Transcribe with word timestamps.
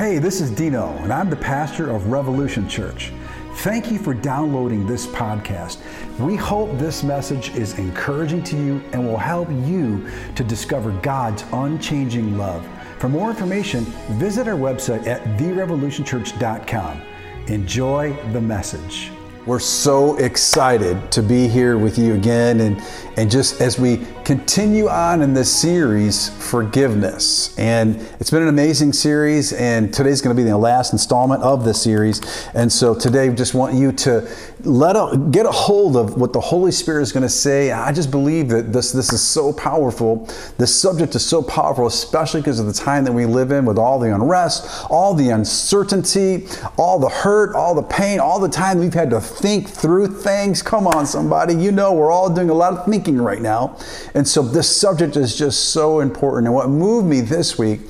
Hey, 0.00 0.18
this 0.18 0.40
is 0.40 0.50
Dino, 0.50 0.96
and 1.02 1.12
I'm 1.12 1.28
the 1.28 1.36
pastor 1.36 1.90
of 1.90 2.06
Revolution 2.06 2.66
Church. 2.66 3.12
Thank 3.56 3.92
you 3.92 3.98
for 3.98 4.14
downloading 4.14 4.86
this 4.86 5.06
podcast. 5.06 5.76
We 6.18 6.36
hope 6.36 6.78
this 6.78 7.02
message 7.02 7.50
is 7.50 7.78
encouraging 7.78 8.42
to 8.44 8.56
you 8.56 8.82
and 8.94 9.06
will 9.06 9.18
help 9.18 9.50
you 9.50 10.10
to 10.36 10.42
discover 10.42 10.92
God's 11.02 11.44
unchanging 11.52 12.38
love. 12.38 12.66
For 12.98 13.10
more 13.10 13.28
information, 13.28 13.84
visit 14.16 14.48
our 14.48 14.54
website 14.54 15.06
at 15.06 15.22
therevolutionchurch.com. 15.36 17.02
Enjoy 17.48 18.32
the 18.32 18.40
message. 18.40 19.12
We're 19.50 19.58
so 19.58 20.16
excited 20.18 21.10
to 21.10 21.24
be 21.24 21.48
here 21.48 21.76
with 21.76 21.98
you 21.98 22.14
again 22.14 22.60
and, 22.60 22.80
and 23.16 23.28
just 23.28 23.60
as 23.60 23.80
we 23.80 24.06
continue 24.24 24.88
on 24.88 25.22
in 25.22 25.34
this 25.34 25.52
series, 25.52 26.28
Forgiveness. 26.28 27.58
And 27.58 27.96
it's 28.20 28.30
been 28.30 28.42
an 28.42 28.48
amazing 28.48 28.92
series, 28.92 29.52
and 29.52 29.92
today's 29.92 30.20
going 30.22 30.36
to 30.36 30.40
be 30.40 30.48
the 30.48 30.56
last 30.56 30.92
installment 30.92 31.42
of 31.42 31.64
this 31.64 31.82
series. 31.82 32.20
And 32.54 32.70
so 32.70 32.94
today, 32.94 33.28
just 33.34 33.54
want 33.54 33.74
you 33.74 33.90
to 33.90 34.30
let 34.64 34.96
a, 34.96 35.16
get 35.30 35.46
a 35.46 35.50
hold 35.50 35.96
of 35.96 36.16
what 36.16 36.32
the 36.32 36.40
Holy 36.40 36.72
Spirit 36.72 37.02
is 37.02 37.12
going 37.12 37.22
to 37.22 37.28
say. 37.28 37.72
I 37.72 37.92
just 37.92 38.10
believe 38.10 38.48
that 38.48 38.72
this, 38.72 38.92
this 38.92 39.12
is 39.12 39.22
so 39.22 39.52
powerful. 39.52 40.28
This 40.58 40.74
subject 40.74 41.14
is 41.14 41.24
so 41.24 41.42
powerful, 41.42 41.86
especially 41.86 42.40
because 42.40 42.60
of 42.60 42.66
the 42.66 42.72
time 42.72 43.04
that 43.04 43.12
we 43.12 43.26
live 43.26 43.50
in 43.50 43.64
with 43.64 43.78
all 43.78 43.98
the 43.98 44.14
unrest, 44.14 44.86
all 44.90 45.14
the 45.14 45.30
uncertainty, 45.30 46.46
all 46.76 46.98
the 46.98 47.08
hurt, 47.08 47.54
all 47.54 47.74
the 47.74 47.82
pain, 47.82 48.20
all 48.20 48.40
the 48.40 48.48
time 48.48 48.78
we've 48.78 48.94
had 48.94 49.10
to 49.10 49.20
think 49.20 49.68
through 49.68 50.06
things. 50.06 50.62
Come 50.62 50.86
on, 50.86 51.06
somebody. 51.06 51.54
You 51.54 51.72
know, 51.72 51.92
we're 51.92 52.12
all 52.12 52.28
doing 52.28 52.50
a 52.50 52.54
lot 52.54 52.72
of 52.72 52.84
thinking 52.84 53.18
right 53.18 53.42
now. 53.42 53.76
And 54.14 54.26
so 54.26 54.42
this 54.42 54.74
subject 54.74 55.16
is 55.16 55.36
just 55.36 55.70
so 55.70 56.00
important. 56.00 56.46
And 56.46 56.54
what 56.54 56.68
moved 56.68 57.06
me 57.06 57.20
this 57.20 57.58
week 57.58 57.80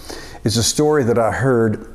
is 0.45 0.57
a 0.57 0.63
story 0.63 1.05
that 1.05 1.19
I 1.19 1.33
heard 1.33 1.95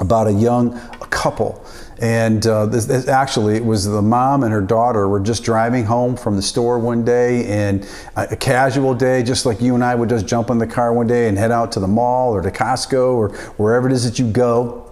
about 0.00 0.26
a 0.26 0.32
young 0.32 0.78
couple. 1.10 1.64
And 2.00 2.46
uh, 2.46 2.66
this, 2.66 2.86
this, 2.86 3.08
actually, 3.08 3.56
it 3.56 3.64
was 3.64 3.84
the 3.84 4.02
mom 4.02 4.44
and 4.44 4.52
her 4.52 4.60
daughter 4.60 5.08
were 5.08 5.18
just 5.18 5.42
driving 5.42 5.84
home 5.84 6.16
from 6.16 6.36
the 6.36 6.42
store 6.42 6.78
one 6.78 7.04
day, 7.04 7.44
and 7.46 7.84
a, 8.16 8.28
a, 8.30 8.36
casual 8.36 8.94
day, 8.94 9.24
just 9.24 9.44
like 9.44 9.60
you 9.60 9.74
and 9.74 9.82
I 9.82 9.96
would 9.96 10.08
just 10.08 10.26
jump 10.26 10.50
in 10.50 10.58
the 10.58 10.66
car 10.66 10.92
one 10.92 11.08
day 11.08 11.28
and 11.28 11.36
head 11.36 11.50
out 11.50 11.72
to 11.72 11.80
the 11.80 11.88
mall 11.88 12.32
or 12.32 12.40
to 12.42 12.50
Costco 12.52 13.14
or 13.14 13.30
wherever 13.56 13.88
it 13.88 13.92
is 13.92 14.04
that 14.04 14.18
you 14.18 14.30
go. 14.30 14.84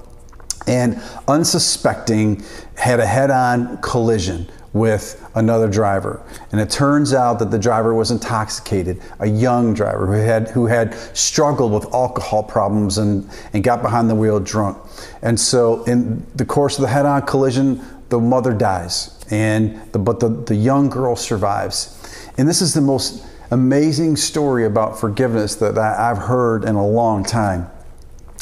And 0.66 1.00
unsuspecting, 1.28 2.42
had 2.76 2.98
a 2.98 3.06
head 3.06 3.30
on 3.30 3.78
collision 3.78 4.50
with 4.76 5.28
another 5.34 5.68
driver. 5.68 6.22
And 6.52 6.60
it 6.60 6.70
turns 6.70 7.14
out 7.14 7.38
that 7.38 7.50
the 7.50 7.58
driver 7.58 7.94
was 7.94 8.10
intoxicated, 8.10 9.00
a 9.18 9.26
young 9.26 9.74
driver 9.74 10.06
who 10.06 10.12
had, 10.12 10.48
who 10.50 10.66
had 10.66 10.94
struggled 11.16 11.72
with 11.72 11.92
alcohol 11.94 12.42
problems 12.42 12.98
and, 12.98 13.28
and 13.52 13.64
got 13.64 13.82
behind 13.82 14.10
the 14.10 14.14
wheel 14.14 14.40
drunk. 14.40 14.78
And 15.22 15.38
so, 15.38 15.84
in 15.84 16.26
the 16.34 16.44
course 16.44 16.78
of 16.78 16.82
the 16.82 16.88
head 16.88 17.06
on 17.06 17.22
collision, 17.22 17.80
the 18.08 18.20
mother 18.20 18.52
dies, 18.52 19.18
and 19.30 19.80
the, 19.92 19.98
but 19.98 20.20
the, 20.20 20.28
the 20.28 20.54
young 20.54 20.88
girl 20.88 21.16
survives. 21.16 21.92
And 22.38 22.48
this 22.48 22.62
is 22.62 22.74
the 22.74 22.80
most 22.80 23.26
amazing 23.50 24.16
story 24.16 24.66
about 24.66 24.98
forgiveness 24.98 25.56
that 25.56 25.78
I've 25.78 26.18
heard 26.18 26.64
in 26.64 26.74
a 26.74 26.86
long 26.86 27.24
time. 27.24 27.70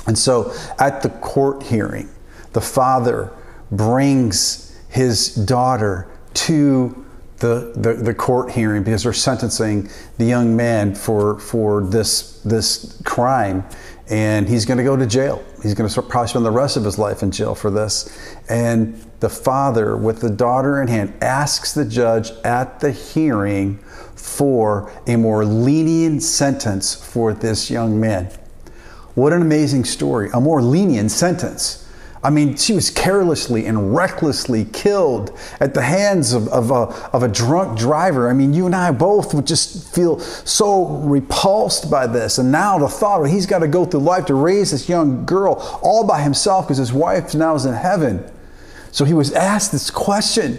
And 0.07 0.19
so, 0.19 0.53
at 0.79 1.03
the 1.03 1.09
court 1.09 1.63
hearing, 1.63 2.11
the 2.53 2.61
father 2.61 3.33
brings 3.71 4.77
his 4.89 5.35
daughter 5.35 6.09
to 6.35 7.05
the, 7.39 7.73
the, 7.77 7.95
the, 7.95 8.15
court 8.15 8.51
hearing 8.53 8.85
because 8.85 9.03
they're 9.03 9.13
sentencing 9.13 9.89
the 10.19 10.25
young 10.25 10.55
man 10.57 10.95
for, 10.95 11.39
for 11.41 11.85
this, 11.85 12.41
this 12.43 13.01
crime. 13.05 13.65
And 14.09 14.49
he's 14.49 14.65
going 14.65 14.79
to 14.79 14.85
go 14.85 14.97
to 14.97 15.07
jail. 15.07 15.43
He's 15.63 15.75
going 15.75 15.89
to 15.89 16.03
probably 16.03 16.29
spend 16.29 16.45
the 16.45 16.51
rest 16.51 16.77
of 16.77 16.85
his 16.85 16.99
life 16.99 17.23
in 17.23 17.31
jail 17.31 17.55
for 17.55 17.71
this. 17.71 18.37
And 18.49 18.95
the 19.21 19.29
father, 19.29 19.97
with 19.97 20.21
the 20.21 20.31
daughter 20.31 20.81
in 20.81 20.89
hand, 20.89 21.15
asks 21.23 21.73
the 21.73 21.85
judge 21.85 22.31
at 22.45 22.81
the 22.81 22.92
hearing 22.92 23.79
for 24.14 24.92
a 25.07 25.17
more 25.17 25.45
lenient 25.45 26.23
sentence 26.23 26.95
for 26.95 27.33
this 27.33 27.70
young 27.70 27.98
man. 27.98 28.31
What 29.14 29.33
an 29.33 29.42
amazing 29.42 29.85
story. 29.85 30.31
A 30.35 30.41
more 30.41 30.61
lenient 30.63 31.11
sentence. 31.11 31.83
I 32.24 32.30
mean, 32.30 32.57
she 32.57 32.73
was 32.73 32.90
carelessly 32.90 33.67
and 33.67 33.95
recklessly 33.95 34.64
killed 34.64 35.39
at 35.61 35.74
the 35.74 35.83
hands 35.83 36.33
of, 36.33 36.48
of, 36.48 36.70
a, 36.70 36.89
of 37.12 37.23
a 37.23 37.29
drunk 37.29 37.79
driver. 37.79 38.30
I 38.30 38.33
mean, 38.33 38.55
you 38.55 38.64
and 38.64 38.74
I 38.74 38.92
both 38.92 39.35
would 39.35 39.46
just 39.46 39.95
feel 39.95 40.18
so 40.18 40.86
repulsed 40.86 41.90
by 41.90 42.07
this. 42.07 42.39
And 42.39 42.51
now 42.51 42.79
the 42.79 42.89
thought 42.89 43.23
of 43.23 43.30
he's 43.30 43.45
got 43.45 43.58
to 43.58 43.68
go 43.68 43.84
through 43.84 44.01
life 44.01 44.24
to 44.27 44.34
raise 44.34 44.70
this 44.70 44.89
young 44.89 45.27
girl 45.27 45.57
all 45.83 46.07
by 46.07 46.23
himself 46.23 46.64
because 46.67 46.79
his 46.79 46.95
wife 46.95 47.34
now 47.34 47.55
is 47.57 47.67
in 47.67 47.74
heaven. 47.74 48.24
So 48.90 49.05
he 49.05 49.13
was 49.13 49.30
asked 49.33 49.70
this 49.70 49.90
question 49.90 50.58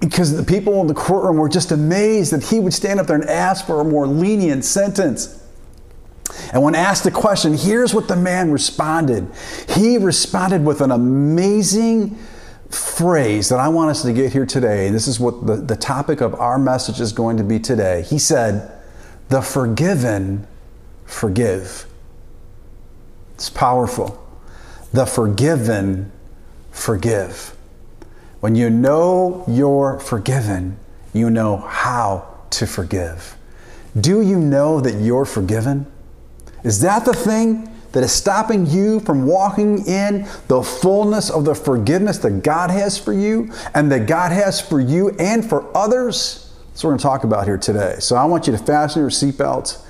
because 0.00 0.36
the 0.36 0.42
people 0.42 0.80
in 0.80 0.88
the 0.88 0.94
courtroom 0.94 1.36
were 1.36 1.48
just 1.48 1.70
amazed 1.70 2.32
that 2.32 2.42
he 2.42 2.58
would 2.58 2.74
stand 2.74 2.98
up 2.98 3.06
there 3.06 3.16
and 3.16 3.28
ask 3.30 3.64
for 3.64 3.80
a 3.80 3.84
more 3.84 4.08
lenient 4.08 4.64
sentence. 4.64 5.39
And 6.52 6.62
when 6.62 6.74
asked 6.74 7.04
the 7.04 7.10
question, 7.10 7.54
here's 7.56 7.94
what 7.94 8.08
the 8.08 8.16
man 8.16 8.50
responded. 8.50 9.28
He 9.68 9.98
responded 9.98 10.64
with 10.64 10.80
an 10.80 10.90
amazing 10.90 12.16
phrase 12.70 13.48
that 13.48 13.58
I 13.58 13.68
want 13.68 13.90
us 13.90 14.02
to 14.02 14.12
get 14.12 14.32
here 14.32 14.46
today. 14.46 14.90
This 14.90 15.08
is 15.08 15.18
what 15.18 15.46
the, 15.46 15.56
the 15.56 15.76
topic 15.76 16.20
of 16.20 16.34
our 16.34 16.58
message 16.58 17.00
is 17.00 17.12
going 17.12 17.36
to 17.38 17.44
be 17.44 17.58
today. 17.58 18.02
He 18.02 18.18
said, 18.18 18.70
The 19.28 19.42
forgiven 19.42 20.46
forgive. 21.04 21.86
It's 23.34 23.50
powerful. 23.50 24.16
The 24.92 25.06
forgiven 25.06 26.12
forgive. 26.70 27.56
When 28.40 28.54
you 28.54 28.70
know 28.70 29.44
you're 29.48 29.98
forgiven, 29.98 30.78
you 31.12 31.30
know 31.30 31.56
how 31.58 32.26
to 32.50 32.66
forgive. 32.66 33.36
Do 33.98 34.20
you 34.20 34.38
know 34.38 34.80
that 34.80 34.94
you're 34.94 35.24
forgiven? 35.24 35.90
Is 36.64 36.80
that 36.80 37.04
the 37.04 37.14
thing 37.14 37.70
that 37.92 38.02
is 38.02 38.12
stopping 38.12 38.66
you 38.66 39.00
from 39.00 39.26
walking 39.26 39.86
in 39.86 40.28
the 40.48 40.62
fullness 40.62 41.30
of 41.30 41.44
the 41.44 41.54
forgiveness 41.54 42.18
that 42.18 42.42
God 42.42 42.70
has 42.70 42.98
for 42.98 43.12
you 43.12 43.52
and 43.74 43.90
that 43.90 44.06
God 44.06 44.32
has 44.32 44.60
for 44.60 44.80
you 44.80 45.10
and 45.18 45.48
for 45.48 45.76
others? 45.76 46.52
That's 46.68 46.84
what 46.84 46.88
we're 46.88 46.92
going 46.92 46.98
to 46.98 47.02
talk 47.02 47.24
about 47.24 47.44
here 47.46 47.58
today. 47.58 47.96
So 47.98 48.16
I 48.16 48.24
want 48.24 48.46
you 48.46 48.52
to 48.52 48.58
fasten 48.58 49.02
your 49.02 49.10
seatbelts 49.10 49.84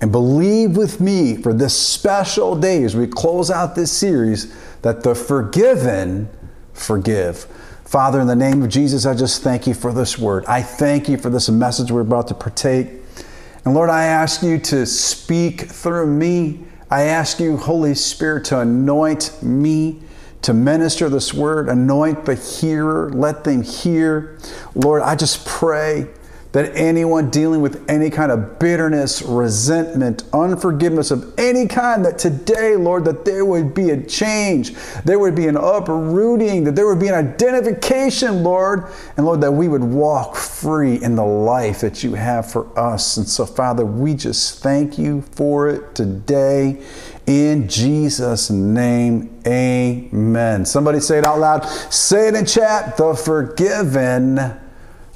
and 0.00 0.10
believe 0.10 0.76
with 0.76 1.00
me 1.00 1.36
for 1.36 1.52
this 1.52 1.76
special 1.76 2.56
day 2.56 2.84
as 2.84 2.96
we 2.96 3.06
close 3.06 3.50
out 3.50 3.74
this 3.74 3.92
series 3.92 4.54
that 4.82 5.02
the 5.02 5.14
forgiven 5.14 6.28
forgive. 6.72 7.46
Father, 7.84 8.20
in 8.20 8.28
the 8.28 8.36
name 8.36 8.62
of 8.62 8.68
Jesus, 8.68 9.04
I 9.04 9.14
just 9.14 9.42
thank 9.42 9.66
you 9.66 9.74
for 9.74 9.92
this 9.92 10.16
word. 10.16 10.44
I 10.46 10.62
thank 10.62 11.08
you 11.08 11.18
for 11.18 11.28
this 11.28 11.50
message 11.50 11.90
we're 11.90 12.00
about 12.00 12.28
to 12.28 12.34
partake. 12.34 12.99
And 13.64 13.74
Lord, 13.74 13.90
I 13.90 14.04
ask 14.04 14.42
you 14.42 14.58
to 14.58 14.86
speak 14.86 15.62
through 15.62 16.06
me. 16.06 16.60
I 16.90 17.02
ask 17.02 17.38
you, 17.38 17.56
Holy 17.56 17.94
Spirit, 17.94 18.46
to 18.46 18.60
anoint 18.60 19.42
me 19.42 20.00
to 20.42 20.54
minister 20.54 21.08
this 21.08 21.34
word, 21.34 21.68
anoint 21.68 22.24
the 22.24 22.34
hearer, 22.34 23.10
let 23.10 23.44
them 23.44 23.62
hear. 23.62 24.38
Lord, 24.74 25.02
I 25.02 25.14
just 25.14 25.46
pray 25.46 26.08
that 26.52 26.74
anyone 26.74 27.30
dealing 27.30 27.60
with 27.60 27.88
any 27.88 28.10
kind 28.10 28.32
of 28.32 28.58
bitterness, 28.58 29.22
resentment, 29.22 30.24
unforgiveness 30.32 31.10
of 31.12 31.32
any 31.38 31.66
kind, 31.66 32.04
that 32.04 32.18
today, 32.18 32.74
Lord, 32.74 33.04
that 33.04 33.24
there 33.24 33.44
would 33.44 33.72
be 33.72 33.90
a 33.90 34.02
change, 34.02 34.74
there 35.04 35.18
would 35.18 35.36
be 35.36 35.46
an 35.46 35.56
uprooting, 35.56 36.64
that 36.64 36.74
there 36.74 36.86
would 36.86 36.98
be 36.98 37.06
an 37.06 37.14
identification, 37.14 38.42
Lord, 38.42 38.86
and 39.16 39.26
Lord, 39.26 39.40
that 39.42 39.52
we 39.52 39.68
would 39.68 39.84
walk 39.84 40.34
free 40.34 41.00
in 41.00 41.14
the 41.14 41.24
life 41.24 41.80
that 41.82 42.02
you 42.02 42.14
have 42.14 42.50
for 42.50 42.76
us. 42.78 43.16
And 43.16 43.28
so, 43.28 43.46
Father, 43.46 43.86
we 43.86 44.14
just 44.14 44.60
thank 44.60 44.98
you 44.98 45.22
for 45.32 45.68
it 45.68 45.94
today. 45.94 46.82
In 47.26 47.68
Jesus' 47.68 48.50
name, 48.50 49.40
amen. 49.46 50.64
Somebody 50.64 50.98
say 50.98 51.18
it 51.18 51.26
out 51.26 51.38
loud. 51.38 51.64
Say 51.92 52.26
it 52.26 52.34
in 52.34 52.44
chat. 52.44 52.96
The 52.96 53.14
forgiven 53.14 54.58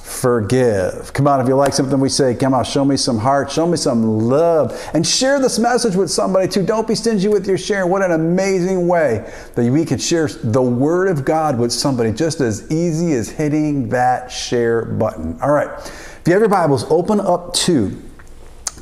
forgive. 0.05 1.15
Come 1.15 1.27
on, 1.27 1.41
if 1.41 1.49
you 1.49 1.57
like 1.57 1.73
something 1.73 1.99
we 1.99 2.11
say, 2.11 2.35
come 2.35 2.53
on, 2.53 2.63
show 2.65 2.85
me 2.85 2.95
some 2.95 3.17
heart, 3.17 3.51
show 3.51 3.67
me 3.67 3.79
some 3.79 4.29
love, 4.29 4.79
and 4.93 5.05
share 5.05 5.41
this 5.41 5.59
message 5.59 5.97
with 5.97 6.11
somebody 6.11 6.47
too. 6.47 6.65
Don't 6.65 6.87
be 6.87 6.95
stingy 6.95 7.29
with 7.29 7.47
your 7.47 7.57
sharing. 7.57 7.91
What 7.91 8.03
an 8.03 8.13
amazing 8.13 8.87
way 8.87 9.33
that 9.55 9.73
we 9.73 9.87
can 9.87 9.99
share 9.99 10.29
the 10.29 10.61
Word 10.61 11.09
of 11.09 11.25
God 11.25 11.59
with 11.59 11.73
somebody 11.73 12.13
just 12.13 12.43
as 12.43 12.71
easy 12.71 13.15
as 13.15 13.31
hitting 13.31 13.89
that 13.89 14.31
share 14.31 14.85
button. 14.85 15.41
All 15.41 15.53
right, 15.53 15.71
if 15.79 16.23
you 16.27 16.35
have 16.35 16.43
your 16.43 16.51
Bibles, 16.51 16.85
open 16.91 17.19
up 17.19 17.55
to 17.55 17.99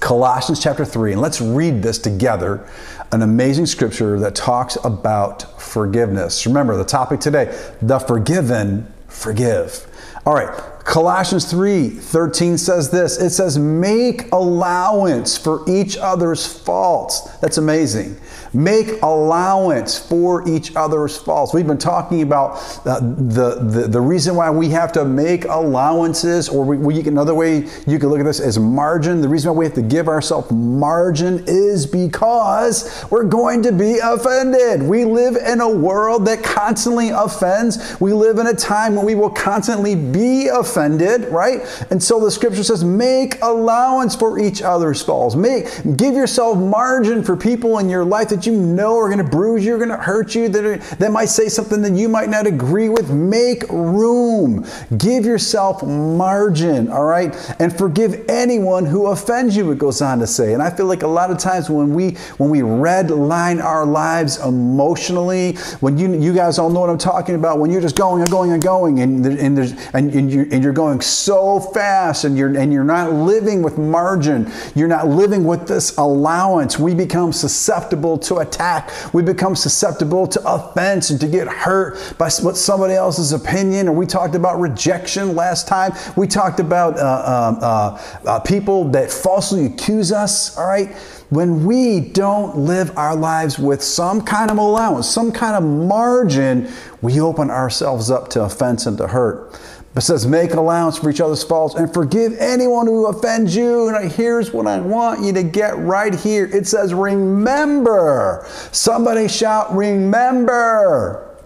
Colossians 0.01 0.61
chapter 0.61 0.85
3, 0.85 1.13
and 1.13 1.21
let's 1.21 1.41
read 1.41 1.85
this 1.85 1.99
together. 1.99 2.69
An 3.13 3.23
amazing 3.23 3.67
scripture 3.67 4.19
that 4.19 4.35
talks 4.35 4.77
about 4.83 5.61
forgiveness. 5.63 6.47
Remember 6.47 6.77
the 6.77 6.85
topic 6.85 7.21
today 7.21 7.57
the 7.81 8.01
forgiven 8.01 8.93
forgive. 9.07 9.87
All 10.27 10.35
right, 10.35 10.72
Colossians 10.85 11.49
3 11.51 11.89
13 11.91 12.59
says 12.59 12.91
this 12.91 13.19
it 13.19 13.31
says, 13.31 13.59
Make 13.59 14.31
allowance 14.33 15.39
for 15.39 15.65
each 15.69 15.97
other's 15.97 16.47
faults. 16.47 17.21
That's 17.39 17.59
amazing. 17.59 18.19
Make 18.55 19.01
allowance 19.03 19.99
for 19.99 20.47
each 20.49 20.77
other's 20.77 21.17
faults. 21.17 21.55
We've 21.55 21.67
been 21.67 21.79
talking 21.79 22.23
about 22.23 22.57
uh, 22.87 23.01
the, 23.01 23.59
the, 23.61 23.89
the 23.89 24.01
reason 24.01 24.35
why 24.35 24.51
we 24.51 24.69
have 24.71 24.93
to 24.93 25.05
make 25.05 25.45
allowances, 25.47 26.49
or 26.49 26.65
we, 26.65 26.77
we, 26.77 27.01
another 27.09 27.35
way 27.35 27.67
you 27.87 27.99
can 27.99 28.09
look 28.11 28.21
at 28.21 28.25
this 28.27 28.41
as 28.41 28.59
margin. 28.59 29.21
The 29.21 29.29
reason 29.29 29.53
why 29.53 29.59
we 29.59 29.65
have 29.65 29.75
to 29.75 29.83
give 29.83 30.09
ourselves 30.09 30.51
margin 30.51 31.45
is 31.47 31.87
because 31.87 33.05
we're 33.11 33.25
going 33.25 33.63
to 33.63 33.73
be 33.73 33.99
offended. 33.99 34.83
We 34.83 35.05
live 35.05 35.37
in 35.37 35.61
a 35.61 35.69
world 35.69 36.27
that 36.27 36.43
constantly 36.43 37.09
offends. 37.09 37.99
We 38.01 38.13
live 38.13 38.39
in 38.39 38.47
a 38.47 38.55
time 38.55 38.97
when 38.97 39.07
we 39.07 39.15
will 39.15 39.31
constantly 39.31 39.95
be 39.95 40.49
offended, 40.49 41.25
right? 41.27 41.63
And 41.91 42.03
so 42.03 42.21
the 42.21 42.31
scripture 42.31 42.65
says, 42.65 42.85
make 42.85 43.41
allowance 43.43 44.15
for 44.15 44.39
each 44.39 44.61
other's 44.61 45.03
faults. 45.03 45.35
Make, 45.35 45.67
give 45.97 46.15
yourself 46.15 46.59
margin 46.59 47.25
for 47.25 47.37
people 47.37 47.79
in 47.79 47.89
your 47.89 48.05
life 48.05 48.29
that 48.29 48.42
you 48.47 48.53
know 48.53 48.97
are 48.99 49.09
going 49.09 49.25
to 49.25 49.31
bruise 49.31 49.65
you, 49.65 49.75
are 49.75 49.79
going 49.79 49.91
to 49.91 49.97
hurt 49.97 50.35
you, 50.35 50.49
that, 50.49 50.65
are, 50.65 50.77
that 50.97 51.13
might 51.13 51.27
say 51.27 51.49
something 51.49 51.83
that 51.83 51.93
you 51.93 52.09
might 52.09 52.29
not 52.29 52.47
agree 52.47 52.89
with, 52.89 53.11
make 53.11 53.65
room. 53.69 54.67
Give 54.99 55.25
yourself 55.25 55.83
margin, 55.83 56.89
all 56.89 57.05
right? 57.05 57.35
And 57.59 57.77
forgive 57.77 58.25
anyone 58.29 58.87
who 58.87 59.07
offends 59.07 59.57
you, 59.57 59.71
it 59.71 59.79
goes 59.79 60.01
on 60.01 60.19
to 60.21 60.27
say. 60.27 60.55
And 60.55 60.63
I 60.63 60.71
feel 60.71 60.87
like 60.87 61.03
a 61.03 61.09
lot 61.09 61.31
of 61.31 61.39
times 61.39 61.69
when 61.71 61.95
we 61.95 62.13
when 62.39 62.51
we 62.51 62.61
redline 62.61 63.63
our 63.63 63.85
lives 63.85 64.39
emotionally, 64.39 65.55
when 65.81 65.99
you 65.99 66.15
you 66.15 66.33
guys 66.33 66.59
all 66.59 66.71
know 66.71 66.81
what 66.81 66.91
I'm 66.91 66.99
talking 66.99 67.35
about, 67.35 67.59
when 67.59 67.71
you're 67.71 67.81
just 67.81 67.97
going 67.97 68.23
and 68.23 68.31
going 68.31 68.53
and 68.53 68.63
going 68.63 69.01
and, 69.01 69.25
and 69.27 69.57
there's 69.57 69.73
and, 69.93 70.13
and, 70.15 70.31
you're, 70.31 70.47
and 70.51 70.63
you're 70.63 70.73
going 70.73 71.01
so 71.01 71.61
fast 71.61 72.25
and 72.25 72.37
you're 72.37 72.57
and 72.57 72.73
you're 72.73 72.85
not 72.85 73.13
living 73.13 73.63
with 73.63 73.79
margin, 73.79 74.51
you're 74.75 74.89
not 74.89 75.09
living 75.09 75.45
with 75.45 75.67
this 75.67 75.97
allowance, 75.99 76.79
we 76.79 76.95
become 76.95 77.33
susceptible 77.33 78.19
to 78.19 78.32
attack. 78.39 78.91
We 79.13 79.23
become 79.23 79.57
susceptible 79.57 80.27
to 80.29 80.41
offense 80.49 81.11
and 81.11 81.21
to 81.21 81.29
get 81.29 81.49
hurt 81.49 81.97
by 82.19 82.31
what 82.41 82.57
somebody 82.57 82.95
else's 82.95 83.33
opinion. 83.33 83.89
Or 83.89 83.93
we 83.93 84.07
talked 84.07 84.35
about 84.35 84.61
rejection 84.61 85.35
last 85.35 85.69
time. 85.69 85.93
We 86.17 86.27
talked 86.27 86.61
about 86.61 86.99
uh, 86.99 87.03
um, 87.03 87.59
uh, 87.63 88.31
uh, 88.31 88.41
people 88.41 88.85
that 88.91 89.11
falsely 89.11 89.67
accuse 89.67 90.13
us. 90.13 90.57
All 90.57 90.67
right. 90.67 90.95
When 91.31 91.65
we 91.65 92.01
don't 92.01 92.59
live 92.59 92.97
our 92.99 93.17
lives 93.17 93.59
with 93.59 93.83
some 93.83 94.21
kind 94.21 94.51
of 94.51 94.59
allowance, 94.59 95.09
some 95.09 95.33
kind 95.33 95.57
of 95.57 95.65
margin, 95.65 96.71
we 97.01 97.21
open 97.21 97.51
ourselves 97.51 98.11
up 98.11 98.29
to 98.31 98.43
offense 98.43 98.85
and 98.85 98.99
to 98.99 99.07
hurt. 99.07 99.59
But 99.95 100.03
says, 100.03 100.27
make 100.27 100.55
allowance 100.55 100.99
for 100.99 101.11
each 101.11 101.21
other's 101.21 101.45
faults 101.45 101.75
and 101.75 101.93
forgive 101.93 102.35
anyone 102.39 102.87
who 102.87 103.07
offends 103.07 103.55
you. 103.55 103.89
And 103.89 104.11
here's 104.11 104.51
what 104.51 104.67
I 104.67 104.81
want 104.81 105.23
you 105.23 105.33
to 105.35 105.43
get 105.43 105.77
right 105.77 106.15
here. 106.15 106.47
It 106.47 106.67
says, 106.67 106.95
remember. 106.95 108.47
Somebody 108.73 109.29
shout, 109.29 109.75
remember. 109.75 111.37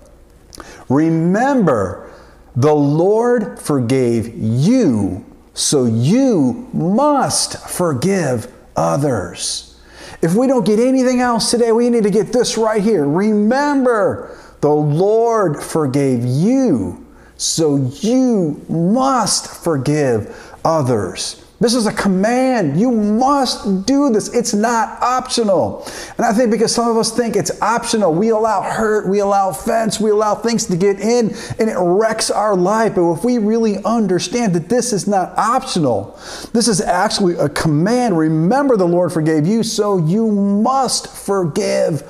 Remember, 0.88 2.12
the 2.54 2.74
Lord 2.74 3.58
forgave 3.58 4.32
you, 4.36 5.24
so 5.52 5.84
you 5.86 6.68
must 6.72 7.68
forgive 7.68 8.52
others. 8.76 9.80
If 10.22 10.34
we 10.34 10.46
don't 10.46 10.64
get 10.64 10.78
anything 10.78 11.20
else 11.20 11.50
today, 11.50 11.72
we 11.72 11.90
need 11.90 12.04
to 12.04 12.10
get 12.10 12.32
this 12.32 12.56
right 12.56 12.80
here. 12.80 13.04
Remember, 13.04 14.38
the 14.60 14.70
Lord 14.70 15.62
forgave 15.62 16.24
you 16.24 17.05
so 17.36 17.76
you 18.00 18.64
must 18.68 19.62
forgive 19.62 20.56
others. 20.64 21.42
This 21.58 21.74
is 21.74 21.86
a 21.86 21.92
command. 21.92 22.78
You 22.78 22.90
must 22.90 23.86
do 23.86 24.10
this. 24.10 24.32
It's 24.34 24.52
not 24.52 25.00
optional. 25.00 25.86
And 26.18 26.26
I 26.26 26.34
think 26.34 26.50
because 26.50 26.74
some 26.74 26.88
of 26.88 26.98
us 26.98 27.16
think 27.16 27.34
it's 27.34 27.62
optional, 27.62 28.12
we 28.12 28.28
allow 28.28 28.60
hurt, 28.60 29.08
we 29.08 29.20
allow 29.20 29.48
offense, 29.48 29.98
we 29.98 30.10
allow 30.10 30.34
things 30.34 30.66
to 30.66 30.76
get 30.76 31.00
in, 31.00 31.34
and 31.58 31.70
it 31.70 31.78
wrecks 31.78 32.30
our 32.30 32.54
life. 32.54 32.96
But 32.96 33.10
if 33.12 33.24
we 33.24 33.38
really 33.38 33.82
understand 33.84 34.54
that 34.54 34.68
this 34.68 34.92
is 34.92 35.06
not 35.06 35.36
optional, 35.38 36.18
this 36.52 36.68
is 36.68 36.82
actually 36.82 37.36
a 37.36 37.48
command. 37.48 38.18
Remember, 38.18 38.76
the 38.76 38.86
Lord 38.86 39.10
forgave 39.12 39.46
you, 39.46 39.62
so 39.62 39.96
you 39.96 40.30
must 40.30 41.08
forgive 41.08 42.02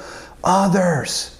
others. 0.43 1.36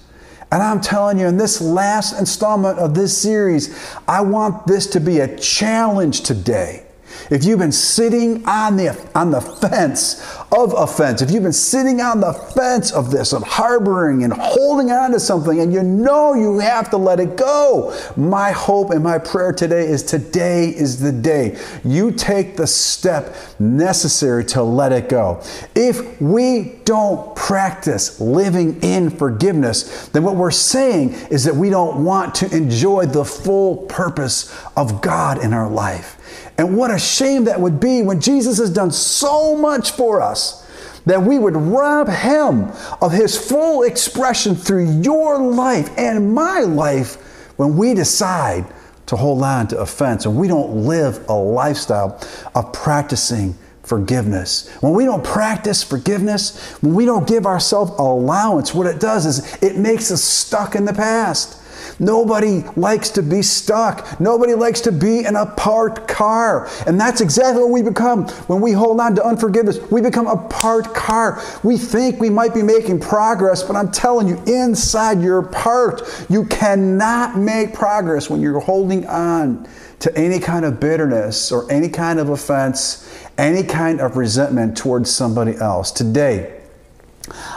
And 0.53 0.63
I'm 0.63 0.81
telling 0.81 1.19
you, 1.19 1.27
in 1.27 1.37
this 1.37 1.61
last 1.61 2.19
installment 2.19 2.79
of 2.79 2.95
this 2.95 3.17
series, 3.17 3.77
I 4.07 4.21
want 4.21 4.67
this 4.67 4.87
to 4.89 5.01
be 5.01 5.19
a 5.19 5.37
challenge 5.39 6.23
today. 6.23 6.86
If 7.31 7.45
you've 7.45 7.59
been 7.59 7.73
sitting 7.73 8.47
on 8.47 8.77
the, 8.77 8.97
on 9.15 9.31
the 9.31 9.41
fence 9.41 10.37
of 10.53 10.73
offense, 10.75 11.23
if 11.23 11.31
you've 11.31 11.43
been 11.43 11.53
sitting 11.53 12.01
on 12.01 12.21
the 12.21 12.33
fence 12.33 12.93
of 12.93 13.11
this, 13.11 13.33
of 13.33 13.43
harboring 13.43 14.25
and 14.25 14.33
holding 14.33 14.91
on 14.91 15.13
to 15.13 15.21
something, 15.21 15.61
and 15.61 15.73
you 15.73 15.83
know 15.83 16.35
you 16.35 16.59
have 16.59 16.91
to 16.91 16.97
let 16.97 17.21
it 17.21 17.37
go, 17.37 17.97
my 18.17 18.53
hope 18.53 18.91
and 18.91 19.03
my 19.03 19.19
prayer 19.19 19.53
today 19.53 19.87
is 19.87 20.03
today 20.03 20.69
is 20.69 21.01
the 21.01 21.13
day 21.13 21.59
you 21.85 22.11
take 22.11 22.57
the 22.57 22.67
step 22.67 23.35
necessary 23.59 24.45
to 24.45 24.63
let 24.63 24.93
it 24.93 25.09
go. 25.09 25.43
If 25.75 26.21
we 26.21 26.81
don't 26.85 27.35
practice 27.37 28.21
living 28.21 28.83
in 28.83 29.11
forgiveness, 29.11 30.09
then 30.09 30.23
what 30.23 30.37
we're 30.37 30.51
saying 30.51 31.15
is 31.31 31.45
that 31.45 31.55
we 31.55 31.71
don't 31.71 32.05
want 32.05 32.35
to 32.37 32.55
enjoy 32.55 33.07
the 33.07 33.25
full 33.25 33.79
purpose 33.87 34.55
of 34.77 35.01
God 35.01 35.43
in 35.43 35.53
our 35.53 35.69
life. 35.69 36.16
And 36.59 36.77
what 36.77 36.91
a 36.91 36.99
shame 36.99 37.45
that 37.45 37.61
would 37.61 37.81
be 37.81 38.03
when 38.03 38.21
Jesus 38.21 38.59
has 38.59 38.71
done 38.71 38.91
so 38.91 39.57
much 39.57 39.93
for 39.93 40.21
us 40.21 40.65
that 41.07 41.23
we 41.23 41.39
would 41.39 41.57
rob 41.57 42.09
him 42.09 42.71
of 43.01 43.13
his 43.13 43.39
full 43.39 43.85
expression 43.85 44.55
through 44.55 45.01
your 45.03 45.39
life 45.39 45.89
and 45.97 46.35
my 46.35 46.61
life 46.61 47.15
when 47.57 47.77
we 47.77 47.95
decide 47.95 48.67
to 49.07 49.17
hold 49.17 49.43
on 49.43 49.69
to 49.69 49.79
offense 49.79 50.27
and 50.27 50.37
we 50.37 50.49
don't 50.49 50.85
live 50.85 51.25
a 51.29 51.33
lifestyle 51.33 52.21
of 52.55 52.73
practicing 52.73 53.57
forgiveness. 53.85 54.69
When 54.81 54.95
we 54.95 55.05
don't 55.05 55.25
practice 55.25 55.83
forgiveness, 55.83 56.73
when 56.81 56.93
we 56.93 57.07
don't 57.07 57.27
give 57.27 57.47
ourselves 57.47 57.93
allowance, 57.99 58.75
what 58.75 58.89
it 58.89 58.99
does 58.99 59.27
is 59.27 59.63
it 59.63 59.77
makes 59.79 60.11
us 60.11 60.23
stuck 60.23 60.75
in 60.75 60.85
the 60.85 60.93
past. 60.93 61.63
Nobody 61.99 62.63
likes 62.77 63.11
to 63.11 63.23
be 63.23 63.43
stuck. 63.43 64.21
Nobody 64.21 64.55
likes 64.55 64.81
to 64.83 64.93
be 64.93 65.25
in 65.25 65.37
a 65.37 65.47
parked 65.47 66.07
car. 66.09 66.69
And 66.87 67.01
that's 67.01 67.21
exactly 67.21 67.63
what 67.63 67.71
we 67.71 67.83
become 67.83 68.29
when 68.49 68.61
we 68.61 68.73
hold 68.73 69.01
on 69.01 69.15
to 69.17 69.25
unforgiveness. 69.25 69.79
We 69.91 70.03
become 70.03 70.27
a 70.27 70.37
parked 70.49 70.95
car. 70.95 71.43
We 71.63 71.79
think 71.79 72.21
we 72.21 72.29
might 72.29 72.53
be 72.53 72.63
making 72.63 73.01
progress, 73.01 73.63
but 73.63 73.77
I'm 73.77 73.91
telling 73.91 74.29
you, 74.29 74.43
inside 74.47 75.23
you're 75.23 75.43
parked. 75.43 76.27
You 76.29 76.45
cannot 76.47 77.39
make 77.39 77.73
progress 77.73 78.29
when 78.29 78.41
you're 78.41 78.61
holding 78.61 79.07
on 79.07 79.67
to 80.01 80.17
any 80.17 80.39
kind 80.39 80.65
of 80.65 80.79
bitterness 80.79 81.51
or 81.51 81.71
any 81.73 81.89
kind 81.89 82.19
of 82.19 82.29
offense, 82.29 83.09
any 83.39 83.63
kind 83.63 84.01
of 84.01 84.17
resentment 84.17 84.77
towards 84.77 85.11
somebody 85.11 85.57
else. 85.57 85.91
Today, 85.91 86.61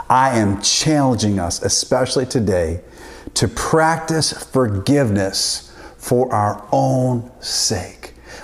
I 0.09 0.39
am 0.39 0.61
challenging 0.61 1.39
us, 1.39 1.61
especially 1.61 2.25
today, 2.25 2.81
to 3.39 3.47
practice 3.47 4.33
forgiveness 4.33 5.73
for 5.97 6.29
our 6.33 6.67
own 6.73 7.31
sake. 7.39 7.98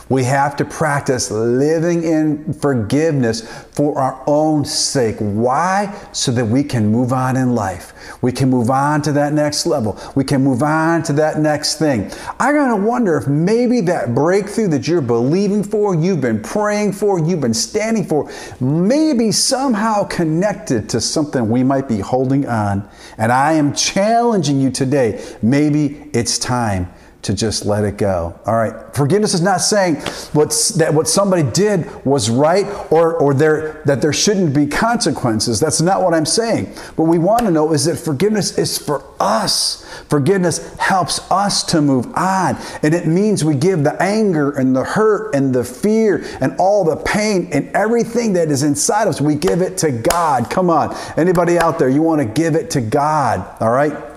We 0.08 0.24
have 0.26 0.56
to 0.58 0.66
practice 0.66 1.32
living 1.32 2.04
in 2.04 2.54
forgiveness 2.54 3.42
for 3.72 3.98
our 3.98 4.24
own 4.28 4.64
sake. 4.64 5.16
Why? 5.20 5.94
So 6.12 6.32
that 6.34 6.46
we 6.46 6.64
can 6.64 6.92
move 6.92 7.12
on 7.12 7.36
in 7.38 7.56
life. 7.56 7.94
We 8.22 8.32
can 8.32 8.50
move 8.50 8.70
on 8.70 9.02
to 9.04 9.12
that 9.14 9.34
next 9.34 9.66
level. 9.66 10.00
We 10.14 10.24
can 10.24 10.44
move 10.44 10.62
on 10.62 11.02
to 11.04 11.14
that 11.14 11.40
next 11.40 11.80
thing. 11.80 12.12
I 12.40 12.54
gotta 12.54 12.76
wonder 12.76 13.18
if 13.18 13.28
maybe 13.28 13.82
that 13.82 14.14
breakthrough 14.14 14.68
that 14.70 14.88
you're 14.88 15.02
believing 15.02 15.64
for, 15.64 15.96
you've 15.96 16.22
been 16.22 16.42
praying 16.42 16.94
for, 16.94 17.20
you've 17.20 17.42
been 17.42 17.54
standing 17.54 18.06
for, 18.06 18.32
maybe 18.60 19.32
somehow 19.32 20.04
connected 20.04 20.88
to 20.90 21.02
something 21.02 21.50
we 21.50 21.64
might 21.64 21.88
be 21.88 22.00
holding 22.00 22.48
on. 22.48 22.88
And 23.18 23.32
I 23.32 23.54
am 23.54 23.74
challenging 23.74 24.60
you 24.62 24.70
today. 24.70 25.24
Maybe 25.42 26.10
it's 26.14 26.38
time 26.38 26.94
to 27.26 27.34
just 27.34 27.66
let 27.66 27.84
it 27.84 27.98
go. 27.98 28.40
All 28.46 28.56
right. 28.56 28.94
Forgiveness 28.94 29.34
is 29.34 29.42
not 29.42 29.60
saying 29.60 29.96
what's, 30.34 30.70
that 30.70 30.94
what 30.94 31.08
somebody 31.08 31.42
did 31.42 32.06
was 32.06 32.30
right 32.30 32.66
or, 32.92 33.16
or 33.16 33.34
there, 33.34 33.82
that 33.86 34.00
there 34.00 34.14
shouldn't 34.14 34.54
be 34.54 34.68
consequences. 34.68 35.60
That's 35.60 35.82
not 35.82 36.04
what 36.04 36.14
I'm 36.14 36.28
saying. 36.28 36.68
What 36.98 37.08
we 37.08 37.18
want 37.18 37.42
to 37.42 37.52
know 37.52 37.74
is 37.74 37.86
that 37.86 37.98
forgiveness 37.98 38.60
is 38.60 38.78
for 38.78 39.04
us. 39.20 39.84
Forgiveness 40.08 40.76
helps 40.78 41.20
us 41.32 41.64
to 41.64 41.82
move 41.82 42.06
on. 42.16 42.58
And 42.84 42.94
it 42.94 43.08
means 43.08 43.44
we 43.44 43.56
give 43.56 43.84
the 43.84 44.00
anger 44.00 44.52
and 44.52 44.76
the 44.76 44.84
hurt 44.84 45.34
and 45.34 45.54
the 45.54 45.64
fear 45.64 46.24
and 46.42 46.56
all 46.60 46.84
the 46.84 46.98
pain 46.98 47.50
and 47.52 47.76
everything 47.76 48.34
that 48.34 48.52
is 48.52 48.62
inside 48.62 49.08
us, 49.08 49.20
we 49.20 49.34
give 49.34 49.62
it 49.62 49.80
to 49.80 49.92
God. 49.92 50.52
Come 50.52 50.70
on. 50.70 50.96
Anybody 51.18 51.58
out 51.58 51.80
there, 51.80 51.90
you 51.90 52.04
want 52.04 52.22
to 52.22 52.26
give 52.26 52.56
it 52.56 52.70
to 52.72 52.82
God. 52.82 53.44
All 53.60 53.72
right. 53.72 54.15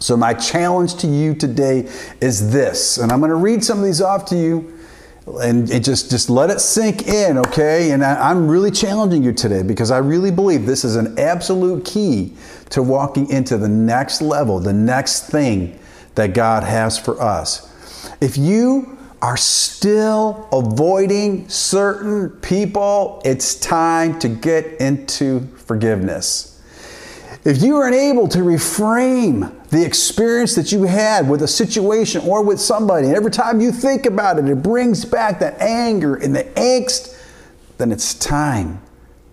So, 0.00 0.16
my 0.16 0.34
challenge 0.34 0.96
to 0.96 1.06
you 1.06 1.34
today 1.34 1.88
is 2.20 2.52
this, 2.52 2.98
and 2.98 3.10
I'm 3.10 3.18
going 3.18 3.30
to 3.30 3.36
read 3.36 3.64
some 3.64 3.78
of 3.78 3.84
these 3.84 4.00
off 4.00 4.24
to 4.26 4.36
you. 4.36 4.78
and 5.42 5.70
it 5.70 5.84
just 5.84 6.10
just 6.10 6.30
let 6.30 6.50
it 6.50 6.60
sink 6.60 7.06
in 7.06 7.36
okay 7.36 7.90
and 7.90 8.02
I, 8.02 8.30
i'm 8.30 8.48
really 8.48 8.70
challenging 8.70 9.22
you 9.22 9.32
today 9.32 9.62
because 9.62 9.90
i 9.90 9.98
really 9.98 10.30
believe 10.30 10.64
this 10.64 10.84
is 10.84 10.96
an 10.96 11.18
absolute 11.18 11.84
key 11.84 12.32
to 12.70 12.82
walking 12.82 13.28
into 13.28 13.58
the 13.58 13.68
next 13.68 14.22
level 14.22 14.58
the 14.58 14.72
next 14.72 15.28
thing 15.28 15.78
that 16.14 16.32
god 16.32 16.62
has 16.62 16.98
for 16.98 17.20
us 17.20 17.70
if 18.22 18.38
you 18.38 18.96
are 19.20 19.36
still 19.36 20.48
avoiding 20.52 21.46
certain 21.48 22.30
people 22.40 23.20
it's 23.24 23.54
time 23.56 24.18
to 24.20 24.28
get 24.28 24.80
into 24.80 25.40
forgiveness 25.56 26.57
if 27.44 27.62
you 27.62 27.76
are 27.76 27.86
unable 27.86 28.26
to 28.28 28.38
reframe 28.38 29.52
the 29.68 29.84
experience 29.84 30.54
that 30.56 30.72
you 30.72 30.84
had 30.84 31.28
with 31.28 31.42
a 31.42 31.48
situation 31.48 32.22
or 32.22 32.42
with 32.42 32.60
somebody, 32.60 33.06
and 33.06 33.16
every 33.16 33.30
time 33.30 33.60
you 33.60 33.70
think 33.70 34.06
about 34.06 34.38
it, 34.38 34.48
it 34.48 34.62
brings 34.62 35.04
back 35.04 35.38
that 35.40 35.60
anger 35.60 36.16
and 36.16 36.34
the 36.34 36.44
angst, 36.44 37.16
then 37.78 37.92
it's 37.92 38.14
time 38.14 38.80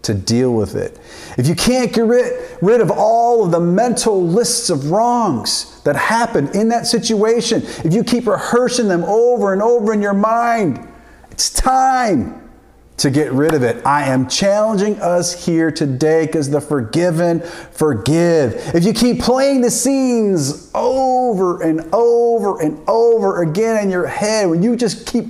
to 0.04 0.14
deal 0.14 0.54
with 0.54 0.76
it. 0.76 1.00
If 1.36 1.48
you 1.48 1.56
can't 1.56 1.92
get 1.92 2.06
rid, 2.06 2.58
rid 2.62 2.80
of 2.80 2.92
all 2.92 3.44
of 3.44 3.52
the 3.52 3.60
mental 3.60 4.24
lists 4.24 4.70
of 4.70 4.92
wrongs 4.92 5.82
that 5.82 5.96
happened 5.96 6.56
in 6.56 6.70
that 6.70 6.86
situation, 6.86 7.64
if 7.84 7.92
you 7.92 8.04
keep 8.04 8.28
rehearsing 8.28 8.88
them 8.88 9.04
over 9.04 9.52
and 9.52 9.64
over 9.64 9.94
in 9.94 10.02
your 10.02 10.14
mind, 10.14 10.88
it's 11.32 11.50
time 11.50 12.45
to 12.98 13.10
get 13.10 13.32
rid 13.34 13.54
of 13.54 13.64
it. 13.64 13.86
I 13.86 14.04
am 14.04 14.28
challenging 14.30 15.00
us 15.02 15.46
here 15.46 15.70
today 15.70 16.26
because 16.26 16.50
the 16.50 16.62
forgiven 16.62 17.42
forgive. 17.72 18.54
If 18.74 18.86
you 18.86 18.94
keep 18.94 19.20
playing 19.20 19.62
the 19.62 19.72
scenes 19.72 20.72
over 20.74 21.62
and 21.62 21.94
over 21.94 22.62
and 22.62 22.82
over 22.88 23.42
again 23.42 23.84
in 23.84 23.92
your 23.92 24.08
head, 24.08 24.50
when 24.50 24.64
you 24.64 24.76
just 24.78 25.06
keep 25.08 25.26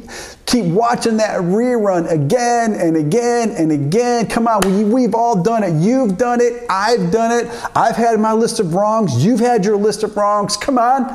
keep 0.45 0.65
watching 0.65 1.17
that 1.17 1.41
rerun 1.41 2.09
again 2.11 2.73
and 2.73 2.95
again 2.95 3.49
and 3.51 3.71
again, 3.71 4.27
come 4.27 4.47
on, 4.47 4.91
we, 4.91 5.01
have 5.01 5.15
all 5.15 5.41
done 5.41 5.63
it. 5.63 5.73
You've 5.81 6.19
done 6.19 6.39
it. 6.39 6.65
I've 6.69 7.11
done 7.11 7.31
it. 7.31 7.51
I've 7.75 7.95
had 7.95 8.19
my 8.19 8.31
list 8.33 8.59
of 8.59 8.75
wrongs. 8.75 9.25
You've 9.25 9.39
had 9.39 9.65
your 9.65 9.75
list 9.75 10.03
of 10.03 10.15
wrongs. 10.15 10.55
Come 10.55 10.77
on. 10.77 11.05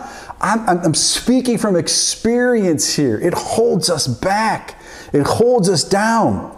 I'm, 0.40 0.66
I'm 0.66 0.94
speaking 0.94 1.58
from 1.58 1.76
experience 1.76 2.94
here. 2.94 3.20
It 3.20 3.34
holds 3.34 3.88
us 3.88 4.08
back. 4.08 4.79
It 5.12 5.26
holds 5.26 5.68
us 5.68 5.84
down. 5.84 6.56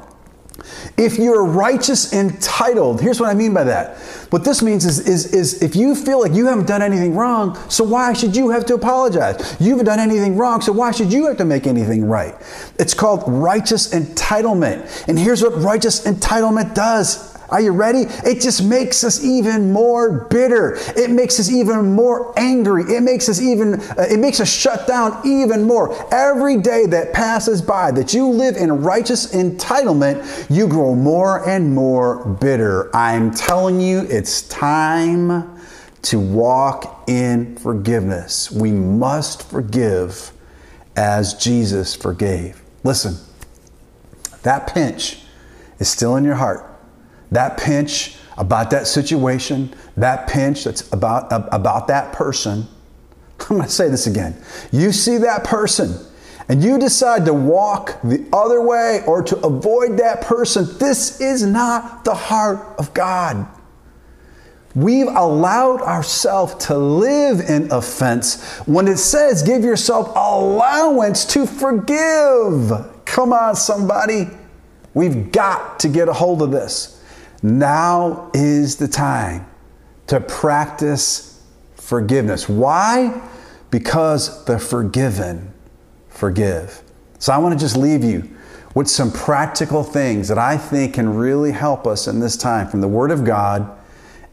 If 0.96 1.18
you're 1.18 1.44
righteous 1.44 2.12
entitled, 2.12 3.00
here's 3.00 3.18
what 3.18 3.28
I 3.28 3.34
mean 3.34 3.54
by 3.54 3.64
that. 3.64 3.96
What 4.30 4.44
this 4.44 4.62
means 4.62 4.84
is, 4.84 5.00
is, 5.00 5.32
is 5.34 5.62
if 5.62 5.74
you 5.74 5.94
feel 5.94 6.20
like 6.20 6.32
you 6.32 6.46
haven't 6.46 6.66
done 6.66 6.82
anything 6.82 7.14
wrong, 7.14 7.58
so 7.68 7.84
why 7.84 8.12
should 8.12 8.36
you 8.36 8.50
have 8.50 8.64
to 8.66 8.74
apologize? 8.74 9.56
You 9.60 9.70
haven't 9.70 9.86
done 9.86 9.98
anything 9.98 10.36
wrong, 10.36 10.60
so 10.60 10.72
why 10.72 10.90
should 10.90 11.12
you 11.12 11.26
have 11.26 11.38
to 11.38 11.44
make 11.44 11.66
anything 11.66 12.04
right? 12.04 12.34
It's 12.78 12.94
called 12.94 13.24
righteous 13.26 13.92
entitlement. 13.92 15.08
And 15.08 15.18
here's 15.18 15.42
what 15.42 15.60
righteous 15.60 16.06
entitlement 16.06 16.74
does 16.74 17.31
are 17.48 17.60
you 17.60 17.72
ready? 17.72 18.06
It 18.24 18.40
just 18.40 18.64
makes 18.64 19.04
us 19.04 19.22
even 19.22 19.72
more 19.72 20.24
bitter. 20.26 20.76
It 20.96 21.10
makes 21.10 21.38
us 21.38 21.50
even 21.50 21.94
more 21.94 22.32
angry. 22.38 22.84
It 22.84 23.02
makes 23.02 23.28
us 23.28 23.40
even, 23.40 23.74
uh, 23.74 24.06
it 24.10 24.18
makes 24.18 24.40
us 24.40 24.50
shut 24.50 24.86
down 24.86 25.20
even 25.24 25.64
more. 25.64 25.94
Every 26.12 26.56
day 26.56 26.86
that 26.86 27.12
passes 27.12 27.60
by 27.60 27.90
that 27.92 28.14
you 28.14 28.28
live 28.28 28.56
in 28.56 28.82
righteous 28.82 29.34
entitlement, 29.34 30.48
you 30.48 30.66
grow 30.66 30.94
more 30.94 31.46
and 31.48 31.74
more 31.74 32.24
bitter. 32.24 32.94
I'm 32.96 33.32
telling 33.32 33.80
you, 33.80 34.00
it's 34.08 34.42
time 34.42 35.60
to 36.02 36.18
walk 36.18 37.04
in 37.06 37.56
forgiveness. 37.56 38.50
We 38.50 38.72
must 38.72 39.48
forgive 39.48 40.32
as 40.96 41.34
Jesus 41.34 41.94
forgave. 41.94 42.62
Listen, 42.82 43.16
that 44.42 44.72
pinch 44.72 45.20
is 45.78 45.88
still 45.88 46.16
in 46.16 46.24
your 46.24 46.34
heart 46.34 46.71
that 47.32 47.58
pinch 47.58 48.16
about 48.38 48.70
that 48.70 48.86
situation, 48.86 49.74
that 49.96 50.28
pinch 50.28 50.64
that's 50.64 50.90
about, 50.92 51.26
about 51.30 51.88
that 51.88 52.12
person. 52.12 52.66
I'm 53.40 53.56
going 53.56 53.62
to 53.62 53.68
say 53.68 53.88
this 53.88 54.06
again. 54.06 54.36
You 54.70 54.92
see 54.92 55.18
that 55.18 55.44
person 55.44 55.94
and 56.48 56.62
you 56.62 56.78
decide 56.78 57.24
to 57.26 57.34
walk 57.34 58.00
the 58.02 58.26
other 58.32 58.60
way 58.62 59.02
or 59.06 59.22
to 59.22 59.36
avoid 59.38 59.98
that 59.98 60.22
person, 60.22 60.66
this 60.78 61.20
is 61.20 61.44
not 61.44 62.04
the 62.04 62.14
heart 62.14 62.78
of 62.78 62.92
God. 62.94 63.46
We've 64.74 65.06
allowed 65.06 65.82
ourselves 65.82 66.66
to 66.66 66.76
live 66.76 67.40
in 67.40 67.70
offense 67.70 68.42
when 68.66 68.88
it 68.88 68.96
says 68.96 69.42
give 69.42 69.62
yourself 69.62 70.08
allowance 70.16 71.26
to 71.26 71.46
forgive. 71.46 72.72
Come 73.04 73.32
on, 73.32 73.54
somebody. 73.54 74.28
We've 74.94 75.30
got 75.30 75.78
to 75.80 75.88
get 75.88 76.08
a 76.08 76.12
hold 76.12 76.42
of 76.42 76.50
this. 76.50 77.01
Now 77.42 78.30
is 78.34 78.76
the 78.76 78.88
time 78.88 79.46
to 80.06 80.20
practice 80.20 81.44
forgiveness. 81.74 82.48
Why? 82.48 83.28
Because 83.70 84.44
the 84.44 84.58
forgiven 84.58 85.52
forgive. 86.08 86.82
So 87.18 87.32
I 87.32 87.38
want 87.38 87.58
to 87.58 87.58
just 87.58 87.76
leave 87.76 88.04
you 88.04 88.28
with 88.74 88.88
some 88.88 89.12
practical 89.12 89.82
things 89.82 90.28
that 90.28 90.38
I 90.38 90.56
think 90.56 90.94
can 90.94 91.14
really 91.14 91.52
help 91.52 91.86
us 91.86 92.06
in 92.06 92.20
this 92.20 92.36
time 92.36 92.68
from 92.68 92.80
the 92.80 92.88
Word 92.88 93.10
of 93.10 93.24
God 93.24 93.78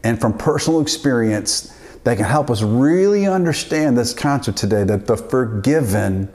and 0.02 0.20
from 0.20 0.36
personal 0.36 0.80
experience 0.80 1.76
that 2.04 2.16
can 2.16 2.24
help 2.24 2.50
us 2.50 2.62
really 2.62 3.26
understand 3.26 3.98
this 3.98 4.14
concept 4.14 4.56
today 4.56 4.84
that 4.84 5.06
the 5.06 5.16
forgiven 5.16 6.32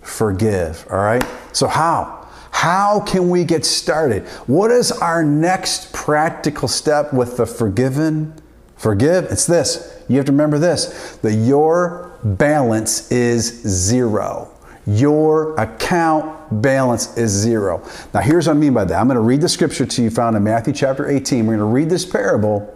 forgive. 0.00 0.86
All 0.90 0.96
right? 0.96 1.24
So, 1.52 1.66
how? 1.66 2.15
How 2.56 3.00
can 3.00 3.28
we 3.28 3.44
get 3.44 3.66
started? 3.66 4.22
What 4.46 4.70
is 4.70 4.90
our 4.90 5.22
next 5.22 5.92
practical 5.92 6.68
step 6.68 7.12
with 7.12 7.36
the 7.36 7.44
forgiven? 7.44 8.32
Forgive? 8.78 9.24
It's 9.26 9.44
this. 9.44 10.02
You 10.08 10.16
have 10.16 10.24
to 10.24 10.32
remember 10.32 10.58
this 10.58 11.18
that 11.18 11.34
your 11.34 12.18
balance 12.24 13.12
is 13.12 13.44
zero. 13.44 14.50
Your 14.86 15.54
account 15.56 16.62
balance 16.62 17.14
is 17.18 17.30
zero. 17.30 17.86
Now, 18.14 18.20
here's 18.20 18.46
what 18.46 18.56
I 18.56 18.58
mean 18.58 18.72
by 18.72 18.86
that. 18.86 18.98
I'm 18.98 19.06
going 19.06 19.16
to 19.16 19.20
read 19.20 19.42
the 19.42 19.50
scripture 19.50 19.84
to 19.84 20.02
you 20.02 20.08
found 20.08 20.34
in 20.34 20.42
Matthew 20.42 20.72
chapter 20.72 21.10
18. 21.10 21.46
We're 21.46 21.58
going 21.58 21.58
to 21.58 21.74
read 21.74 21.90
this 21.90 22.06
parable, 22.06 22.74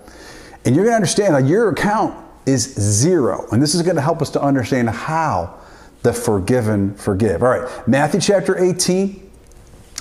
and 0.66 0.76
you're 0.76 0.84
going 0.84 0.92
to 0.92 0.96
understand 0.96 1.34
that 1.34 1.46
your 1.46 1.70
account 1.70 2.22
is 2.44 2.74
zero. 2.74 3.46
And 3.50 3.62
this 3.62 3.74
is 3.74 3.80
going 3.80 3.96
to 3.96 4.02
help 4.02 4.20
us 4.20 4.28
to 4.32 4.42
understand 4.42 4.90
how 4.90 5.58
the 6.02 6.12
forgiven 6.12 6.94
forgive. 6.96 7.42
All 7.42 7.48
right, 7.48 7.88
Matthew 7.88 8.20
chapter 8.20 8.62
18 8.62 9.29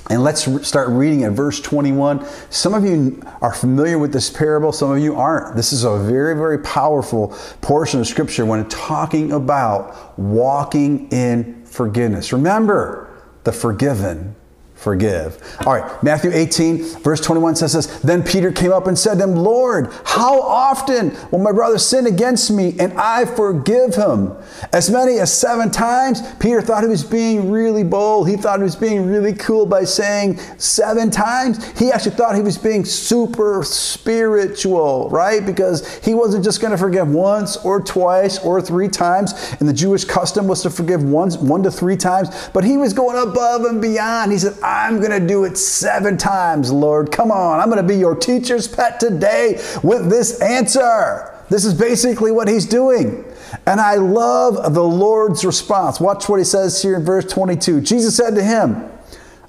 and 0.09 0.23
let's 0.23 0.67
start 0.67 0.89
reading 0.89 1.23
at 1.23 1.33
verse 1.33 1.59
21. 1.61 2.25
Some 2.49 2.73
of 2.73 2.83
you 2.83 3.21
are 3.41 3.53
familiar 3.53 3.99
with 3.99 4.11
this 4.11 4.29
parable, 4.29 4.71
some 4.71 4.91
of 4.91 4.97
you 4.99 5.15
aren't. 5.15 5.55
This 5.55 5.71
is 5.71 5.83
a 5.83 5.97
very, 5.99 6.35
very 6.35 6.57
powerful 6.59 7.35
portion 7.61 7.99
of 7.99 8.07
Scripture 8.07 8.45
when 8.45 8.67
talking 8.69 9.31
about 9.33 10.17
walking 10.17 11.09
in 11.09 11.63
forgiveness. 11.65 12.33
Remember, 12.33 13.05
the 13.43 13.51
forgiven 13.51 14.35
forgive. 14.79 15.37
All 15.65 15.73
right, 15.73 16.03
Matthew 16.03 16.31
18, 16.33 17.01
verse 17.01 17.19
21 17.19 17.57
says 17.57 17.73
this 17.73 17.87
Then 17.99 18.23
Peter 18.23 18.51
came 18.51 18.71
up 18.71 18.87
and 18.87 18.97
said 18.97 19.17
to 19.17 19.25
him, 19.25 19.35
Lord, 19.35 19.91
how 20.05 20.41
often 20.41 21.15
will 21.31 21.39
my 21.39 21.51
brother 21.51 21.77
sin 21.77 22.07
against 22.07 22.49
me 22.49 22.75
and 22.79 22.93
I 22.93 23.25
forgive 23.25 23.95
him? 23.95 24.33
As 24.71 24.89
many 24.89 25.19
as 25.19 25.33
seven 25.33 25.69
times? 25.69 26.21
Peter 26.39 26.61
thought 26.61 26.83
he 26.83 26.89
was 26.89 27.03
being 27.03 27.51
really 27.51 27.83
bold. 27.83 28.29
He 28.29 28.37
thought 28.37 28.59
he 28.59 28.63
was 28.63 28.75
being 28.75 29.05
really 29.05 29.33
cool 29.33 29.65
by 29.65 29.83
saying 29.83 30.37
seven 30.57 31.11
times. 31.11 31.77
He 31.77 31.91
actually 31.91 32.15
thought 32.15 32.35
he 32.35 32.41
was 32.41 32.57
being 32.57 32.85
super 32.85 33.63
spiritual, 33.63 35.09
right? 35.09 35.45
Because 35.45 35.97
he 35.99 36.13
wasn't 36.13 36.45
just 36.45 36.61
going 36.61 36.71
to 36.71 36.77
forgive 36.77 37.09
once 37.09 37.57
or 37.57 37.81
twice 37.81 38.39
or 38.39 38.61
three 38.61 38.87
times. 38.87 39.33
And 39.59 39.67
the 39.67 39.73
Jewish 39.73 40.05
custom 40.05 40.47
was 40.47 40.61
to 40.63 40.69
forgive 40.69 41.03
once, 41.03 41.35
one 41.35 41.63
to 41.63 41.71
three 41.71 41.97
times. 41.97 42.29
But 42.53 42.63
he 42.63 42.77
was 42.77 42.93
going 42.93 43.17
above 43.17 43.65
and 43.65 43.81
beyond. 43.81 44.31
He 44.31 44.37
said, 44.37 44.53
I'm 44.69 44.99
going 44.99 45.19
to 45.19 45.25
do 45.25 45.45
it 45.45 45.57
seven 45.57 46.15
times, 46.15 46.71
Lord. 46.71 47.11
Come 47.11 47.31
on. 47.31 47.59
I'm 47.59 47.69
going 47.69 47.81
to 47.81 47.87
be 47.87 47.97
your 47.97 48.13
teacher's 48.15 48.67
pet 48.67 48.99
today 48.99 49.59
with 49.81 50.11
this 50.11 50.39
answer. 50.41 51.33
This 51.49 51.65
is 51.65 51.73
basically 51.73 52.31
what 52.31 52.47
he's 52.47 52.67
doing. 52.67 53.25
And 53.65 53.81
I 53.81 53.95
love 53.95 54.75
the 54.75 54.83
Lord's 54.83 55.43
response. 55.43 55.99
Watch 55.99 56.29
what 56.29 56.37
he 56.37 56.45
says 56.45 56.79
here 56.79 56.97
in 56.97 57.03
verse 57.03 57.25
22. 57.25 57.81
Jesus 57.81 58.15
said 58.15 58.35
to 58.35 58.43
him, 58.43 58.87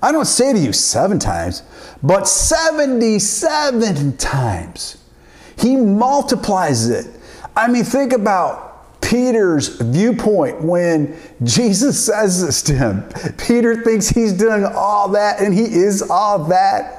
I 0.02 0.10
don't 0.10 0.24
say 0.24 0.54
to 0.54 0.58
you 0.58 0.72
seven 0.72 1.18
times, 1.18 1.64
but 2.02 2.26
77 2.26 4.16
times. 4.16 4.96
He 5.58 5.76
multiplies 5.76 6.88
it. 6.88 7.06
I 7.54 7.68
mean, 7.68 7.84
think 7.84 8.14
about 8.14 8.69
Peter's 9.10 9.80
viewpoint 9.80 10.60
when 10.60 11.18
Jesus 11.42 12.06
says 12.06 12.46
this 12.46 12.62
to 12.62 12.74
him. 12.74 13.02
Peter 13.38 13.82
thinks 13.82 14.08
he's 14.08 14.32
doing 14.32 14.64
all 14.64 15.08
that, 15.08 15.40
and 15.40 15.52
he 15.52 15.64
is 15.64 16.00
all 16.08 16.44
that. 16.44 16.96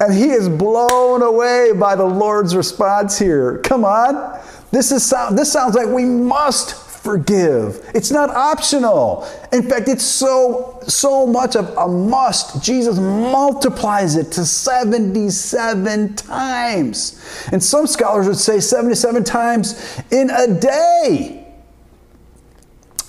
And 0.00 0.12
he 0.12 0.30
is 0.30 0.48
blown 0.48 1.22
away 1.22 1.70
by 1.72 1.94
the 1.94 2.04
Lord's 2.04 2.56
response 2.56 3.16
here. 3.16 3.58
Come 3.58 3.84
on. 3.84 4.40
This, 4.72 4.90
is, 4.90 5.08
this 5.32 5.52
sounds 5.52 5.76
like 5.76 5.86
we 5.86 6.04
must 6.04 6.74
forgive. 7.06 7.88
It's 7.94 8.10
not 8.10 8.28
optional. 8.30 9.26
In 9.52 9.62
fact, 9.62 9.88
it's 9.88 10.04
so 10.04 10.76
so 10.86 11.26
much 11.26 11.56
of 11.56 11.76
a 11.76 11.88
must. 11.88 12.62
Jesus 12.62 12.98
multiplies 12.98 14.16
it 14.16 14.32
to 14.32 14.44
77 14.44 16.14
times. 16.14 17.48
And 17.52 17.62
some 17.62 17.86
scholars 17.86 18.26
would 18.26 18.36
say 18.36 18.60
77 18.60 19.24
times 19.24 20.00
in 20.10 20.30
a 20.30 20.58
day. 20.58 21.35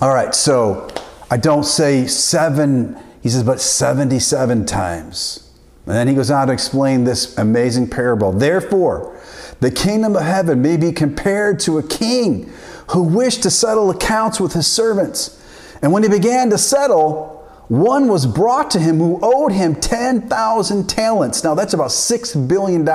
All 0.00 0.14
right, 0.14 0.32
so 0.32 0.86
I 1.28 1.38
don't 1.38 1.64
say 1.64 2.06
7, 2.06 2.96
he 3.20 3.28
says 3.28 3.42
but 3.42 3.60
77 3.60 4.64
times. 4.64 5.50
And 5.86 5.96
then 5.96 6.06
he 6.06 6.14
goes 6.14 6.30
on 6.30 6.46
to 6.46 6.52
explain 6.52 7.02
this 7.02 7.36
amazing 7.36 7.90
parable. 7.90 8.30
Therefore, 8.30 9.20
the 9.58 9.72
kingdom 9.72 10.14
of 10.14 10.22
heaven 10.22 10.62
may 10.62 10.76
be 10.76 10.92
compared 10.92 11.58
to 11.60 11.78
a 11.78 11.82
king 11.82 12.52
who 12.90 13.02
wished 13.02 13.42
to 13.42 13.50
settle 13.50 13.90
accounts 13.90 14.38
with 14.38 14.52
his 14.52 14.68
servants. 14.68 15.42
And 15.82 15.90
when 15.90 16.04
he 16.04 16.08
began 16.08 16.48
to 16.50 16.58
settle, 16.58 17.34
one 17.66 18.06
was 18.06 18.24
brought 18.24 18.70
to 18.72 18.78
him 18.78 18.98
who 18.98 19.18
owed 19.20 19.50
him 19.50 19.74
10,000 19.74 20.88
talents. 20.88 21.42
Now 21.42 21.56
that's 21.56 21.74
about 21.74 21.90
$6 21.90 22.48
billion 22.48 22.88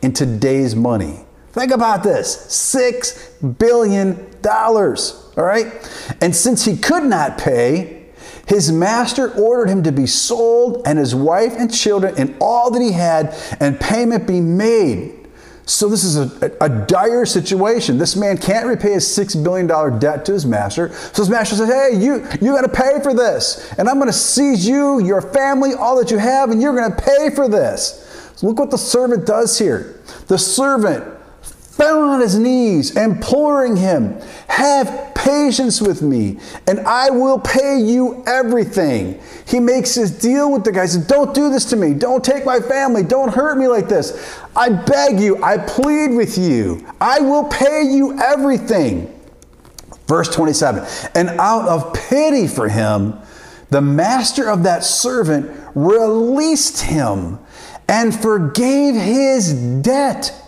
in 0.00 0.12
today's 0.12 0.76
money. 0.76 1.24
Think 1.52 1.72
about 1.72 2.02
this 2.02 2.36
$6 2.46 3.58
billion. 3.58 4.26
All 4.46 5.44
right? 5.44 6.16
And 6.20 6.34
since 6.34 6.64
he 6.64 6.76
could 6.76 7.04
not 7.04 7.38
pay, 7.38 8.06
his 8.46 8.72
master 8.72 9.32
ordered 9.34 9.68
him 9.68 9.82
to 9.84 9.92
be 9.92 10.06
sold 10.06 10.82
and 10.86 10.98
his 10.98 11.14
wife 11.14 11.54
and 11.56 11.72
children 11.72 12.14
and 12.18 12.36
all 12.40 12.70
that 12.72 12.82
he 12.82 12.92
had 12.92 13.34
and 13.60 13.78
payment 13.78 14.26
be 14.26 14.40
made. 14.40 15.16
So 15.66 15.88
this 15.88 16.02
is 16.02 16.16
a, 16.16 16.56
a, 16.60 16.64
a, 16.64 16.86
dire 16.86 17.24
situation. 17.24 17.96
This 17.96 18.16
man 18.16 18.38
can't 18.38 18.66
repay 18.66 18.94
his 18.94 19.06
six 19.06 19.36
billion 19.36 19.68
dollar 19.68 19.96
debt 19.96 20.24
to 20.24 20.32
his 20.32 20.44
master. 20.44 20.92
So 20.92 21.22
his 21.22 21.30
master 21.30 21.54
says, 21.54 21.68
"Hey, 21.68 21.96
you 21.96 22.26
you 22.40 22.52
got 22.52 22.62
to 22.62 22.68
pay 22.68 23.00
for 23.04 23.14
this, 23.14 23.72
and 23.78 23.88
I'm 23.88 23.96
going 23.96 24.08
to 24.08 24.12
seize 24.12 24.66
you, 24.66 25.00
your 25.00 25.22
family, 25.22 25.74
all 25.74 25.96
that 25.98 26.10
you 26.10 26.18
have, 26.18 26.50
and 26.50 26.60
you're 26.60 26.74
going 26.74 26.90
to 26.90 27.00
pay 27.00 27.30
for 27.30 27.46
this." 27.46 28.32
So 28.34 28.48
look 28.48 28.58
what 28.58 28.72
the 28.72 28.78
servant 28.78 29.26
does 29.26 29.60
here. 29.60 30.00
The 30.26 30.38
servant 30.38 31.19
fell 31.80 32.02
on 32.02 32.20
his 32.20 32.38
knees, 32.38 32.94
imploring 32.94 33.74
him, 33.74 34.20
Have 34.48 35.14
patience 35.14 35.80
with 35.80 36.02
me, 36.02 36.38
and 36.66 36.80
I 36.80 37.08
will 37.08 37.38
pay 37.38 37.78
you 37.80 38.22
everything. 38.26 39.18
He 39.46 39.60
makes 39.60 39.94
his 39.94 40.10
deal 40.10 40.52
with 40.52 40.64
the 40.64 40.72
guy. 40.72 40.82
He 40.82 40.88
says, 40.88 41.06
Don't 41.06 41.34
do 41.34 41.48
this 41.48 41.64
to 41.66 41.76
me. 41.76 41.94
Don't 41.94 42.22
take 42.22 42.44
my 42.44 42.60
family. 42.60 43.02
Don't 43.02 43.32
hurt 43.32 43.56
me 43.56 43.66
like 43.66 43.88
this. 43.88 44.38
I 44.54 44.68
beg 44.68 45.20
you. 45.20 45.42
I 45.42 45.56
plead 45.56 46.08
with 46.08 46.36
you. 46.36 46.86
I 47.00 47.20
will 47.20 47.44
pay 47.44 47.82
you 47.82 48.18
everything. 48.20 49.18
Verse 50.06 50.28
27 50.28 50.86
And 51.14 51.30
out 51.40 51.66
of 51.66 51.94
pity 51.94 52.46
for 52.46 52.68
him, 52.68 53.14
the 53.70 53.80
master 53.80 54.50
of 54.50 54.64
that 54.64 54.84
servant 54.84 55.50
released 55.74 56.82
him 56.82 57.38
and 57.88 58.14
forgave 58.14 58.94
his 58.94 59.54
debt. 59.80 60.39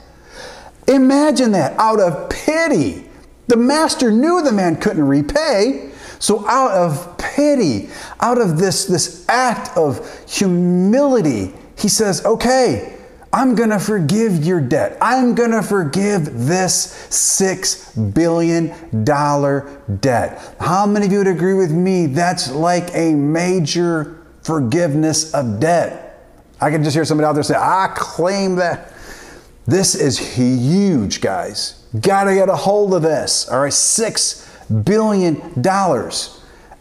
Imagine 0.89 1.53
that 1.53 1.79
out 1.79 2.01
of 2.01 2.31
pity. 2.31 3.07
The 3.49 3.57
master 3.57 4.11
knew 4.11 4.43
the 4.43 4.53
man 4.53 4.77
couldn't 4.77 5.07
repay. 5.07 5.91
So, 6.19 6.47
out 6.49 6.71
of 6.71 7.19
pity, 7.19 7.89
out 8.21 8.41
of 8.41 8.59
this, 8.59 8.85
this 8.85 9.29
act 9.29 9.77
of 9.77 10.25
humility, 10.29 11.53
he 11.77 11.89
says, 11.89 12.25
Okay, 12.25 12.97
I'm 13.33 13.55
going 13.55 13.71
to 13.71 13.79
forgive 13.79 14.45
your 14.45 14.61
debt. 14.61 14.99
I'm 15.01 15.35
going 15.35 15.53
to 15.53 15.63
forgive 15.63 16.47
this 16.47 17.09
$6 17.11 18.15
billion 18.15 18.69
debt. 20.01 20.57
How 20.61 20.85
many 20.85 21.07
of 21.07 21.13
you 21.13 21.19
would 21.19 21.27
agree 21.27 21.55
with 21.55 21.73
me? 21.73 22.07
That's 22.07 22.53
like 22.53 22.95
a 22.95 23.15
major 23.15 24.23
forgiveness 24.43 25.33
of 25.33 25.61
debt. 25.61 26.29
I 26.61 26.71
can 26.71 26.85
just 26.85 26.95
hear 26.95 27.07
somebody 27.07 27.27
out 27.27 27.33
there 27.33 27.43
say, 27.43 27.55
I 27.57 27.93
claim 27.97 28.57
that. 28.57 28.93
This 29.67 29.95
is 29.95 30.37
huge, 30.37 31.21
guys. 31.21 31.85
Gotta 32.01 32.35
get 32.35 32.49
a 32.49 32.57
hold 32.57 32.95
of 32.95 33.03
this. 33.03 33.49
All 33.49 33.61
right, 33.61 33.73
$6 33.73 34.85
billion. 34.85 35.37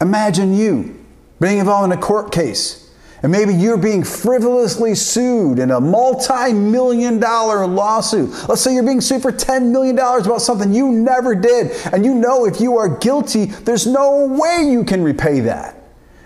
Imagine 0.01 0.55
you 0.55 1.05
being 1.39 1.59
involved 1.59 1.91
in 1.91 1.97
a 1.97 2.01
court 2.01 2.31
case. 2.31 2.81
And 3.23 3.31
maybe 3.31 3.53
you're 3.53 3.77
being 3.77 4.03
frivolously 4.03 4.95
sued 4.95 5.59
in 5.59 5.69
a 5.69 5.79
multi 5.79 6.53
million 6.53 7.19
dollar 7.19 7.67
lawsuit. 7.67 8.29
Let's 8.49 8.61
say 8.61 8.73
you're 8.73 8.83
being 8.83 9.01
sued 9.01 9.21
for 9.21 9.31
$10 9.31 9.71
million 9.71 9.97
about 9.97 10.41
something 10.41 10.73
you 10.73 10.91
never 10.91 11.35
did. 11.35 11.71
And 11.93 12.03
you 12.03 12.15
know 12.15 12.45
if 12.45 12.59
you 12.59 12.77
are 12.77 12.97
guilty, 12.97 13.45
there's 13.45 13.85
no 13.85 14.25
way 14.27 14.67
you 14.67 14.83
can 14.83 15.03
repay 15.03 15.41
that. 15.41 15.80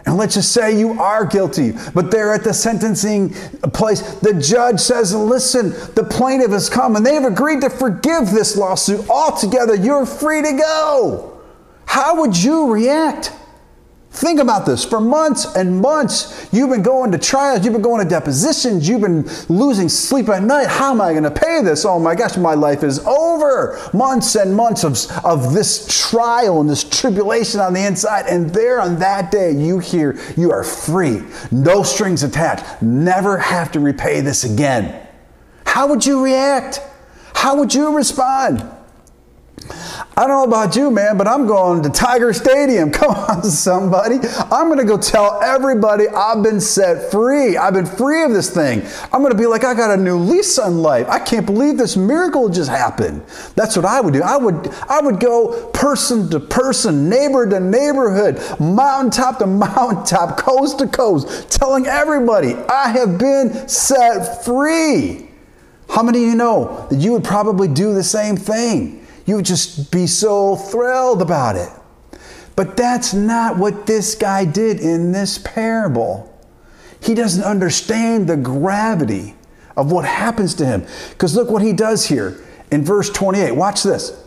And 0.06 0.18
let's 0.18 0.36
just 0.36 0.52
say 0.52 0.78
you 0.78 1.00
are 1.02 1.26
guilty, 1.26 1.74
but 1.94 2.12
they're 2.12 2.32
at 2.34 2.44
the 2.44 2.54
sentencing 2.54 3.34
place. 3.74 4.02
The 4.20 4.34
judge 4.34 4.80
says, 4.80 5.16
Listen, 5.16 5.72
the 5.96 6.04
plaintiff 6.04 6.52
has 6.52 6.70
come 6.70 6.96
and 6.96 7.06
they 7.06 7.16
have 7.16 7.26
agreed 7.26 7.62
to 7.62 7.70
forgive 7.70 8.30
this 8.32 8.56
lawsuit 8.56 9.10
altogether. 9.10 9.76
You're 9.76 10.06
free 10.06 10.44
to 10.44 10.52
go. 10.54 11.42
How 11.86 12.22
would 12.22 12.38
you 12.38 12.72
react? 12.72 13.34
Think 14.16 14.40
about 14.40 14.66
this. 14.66 14.86
For 14.86 15.02
months 15.02 15.44
and 15.56 15.82
months, 15.82 16.48
you've 16.54 16.70
been 16.70 16.84
going 16.84 17.12
to 17.12 17.18
trials, 17.18 17.66
you've 17.66 17.74
been 17.74 17.82
going 17.82 18.02
to 18.02 18.10
depositions, 18.10 18.88
you've 18.88 19.02
been 19.02 19.28
losing 19.50 19.90
sleep 19.90 20.30
at 20.30 20.42
night. 20.42 20.68
How 20.68 20.92
am 20.92 21.02
I 21.02 21.12
going 21.12 21.24
to 21.24 21.32
pay 21.32 21.62
this? 21.62 21.84
Oh 21.84 22.00
my 22.00 22.16
gosh, 22.16 22.38
my 22.38 22.54
life 22.54 22.82
is 22.82 23.00
over. 23.00 23.78
Months 23.94 24.36
and 24.36 24.56
months 24.56 24.86
of, 24.86 24.96
of 25.26 25.54
this 25.54 26.10
trial 26.10 26.62
and 26.62 26.70
this 26.70 26.86
tribulation 26.86 27.60
on 27.60 27.74
the 27.74 27.86
inside. 27.86 28.28
And 28.28 28.50
there 28.52 28.80
on 28.80 29.00
that 29.00 29.32
day, 29.32 29.52
you 29.52 29.80
hear 29.80 30.18
you 30.38 30.50
are 30.50 30.64
free, 30.64 31.22
no 31.52 31.84
strings 31.84 32.24
attached, 32.24 32.82
never 32.82 33.38
have 33.38 33.70
to 33.74 33.82
repay 33.82 34.22
this 34.22 34.46
again. 34.46 35.06
How 35.66 35.88
would 35.88 36.06
you 36.06 36.24
react? 36.24 36.80
How 37.34 37.58
would 37.58 37.74
you 37.74 37.94
respond? 37.94 38.64
I 40.18 40.28
don't 40.28 40.30
know 40.30 40.44
about 40.46 40.78
you, 40.78 40.92
man, 40.92 41.18
but 41.18 41.28
I'm 41.28 41.46
going 41.46 41.84
to 41.84 41.90
Tiger 41.90 42.32
Stadium. 42.32 42.90
Come 42.92 43.12
on, 43.12 43.44
somebody. 43.44 44.16
I'm 44.50 44.68
going 44.68 44.78
to 44.78 44.86
go 44.86 44.98
tell 44.98 45.42
everybody 45.44 46.08
I've 46.08 46.42
been 46.42 46.62
set 46.62 47.12
free. 47.12 47.58
I've 47.58 47.74
been 47.74 47.86
free 47.86 48.24
of 48.24 48.32
this 48.32 48.50
thing. 48.50 48.84
I'm 49.12 49.20
going 49.20 49.34
to 49.34 49.38
be 49.38 49.46
like, 49.46 49.66
I 49.66 49.74
got 49.74 49.92
a 49.92 50.02
new 50.02 50.18
lease 50.18 50.58
on 50.58 50.78
life. 50.78 51.06
I 51.10 51.20
can't 51.20 51.46
believe 51.46 51.78
this 51.78 51.98
miracle 51.98 52.48
just 52.48 52.70
happened. 52.70 53.24
That's 53.56 53.76
what 53.76 53.84
I 53.84 54.00
would 54.00 54.14
do. 54.14 54.22
I 54.24 54.38
would, 54.38 54.70
I 54.88 55.02
would 55.02 55.20
go 55.20 55.68
person 55.72 56.30
to 56.30 56.40
person, 56.40 57.10
neighbor 57.10 57.50
to 57.50 57.60
neighborhood, 57.60 58.42
mountaintop 58.58 59.40
to 59.40 59.48
mountaintop, 59.48 60.38
coast 60.38 60.80
to 60.80 60.88
coast, 60.88 61.52
telling 61.52 61.88
everybody 61.88 62.54
I 62.54 62.88
have 62.88 63.18
been 63.18 63.68
set 63.68 64.46
free. 64.46 65.30
How 65.90 66.04
many 66.04 66.24
of 66.24 66.30
you 66.30 66.36
know 66.36 66.88
that 66.90 67.00
you 67.00 67.12
would 67.12 67.26
probably 67.26 67.68
do 67.68 67.94
the 67.94 68.04
same 68.04 68.38
thing? 68.38 69.05
You 69.26 69.38
would 69.38 69.46
just 69.46 69.92
be 69.92 70.08
so 70.08 70.56
thrilled 70.56 71.22
about 71.22 71.56
it. 71.56 71.70
But 72.56 72.78
that's 72.78 73.14
not 73.14 73.58
what 73.58 73.86
this 73.86 74.16
guy 74.16 74.46
did 74.46 74.80
in 74.80 75.12
this 75.12 75.38
parable. 75.38 76.32
He 77.02 77.14
doesn't 77.14 77.44
understand 77.44 78.28
the 78.28 78.38
gravity 78.38 79.36
of 79.76 79.92
what 79.92 80.06
happens 80.06 80.54
to 80.56 80.66
him. 80.66 80.86
Because 81.10 81.36
look 81.36 81.50
what 81.50 81.62
he 81.62 81.74
does 81.74 82.06
here 82.06 82.40
in 82.72 82.84
verse 82.86 83.10
28. 83.10 83.52
Watch 83.52 83.84
this. 83.84 84.22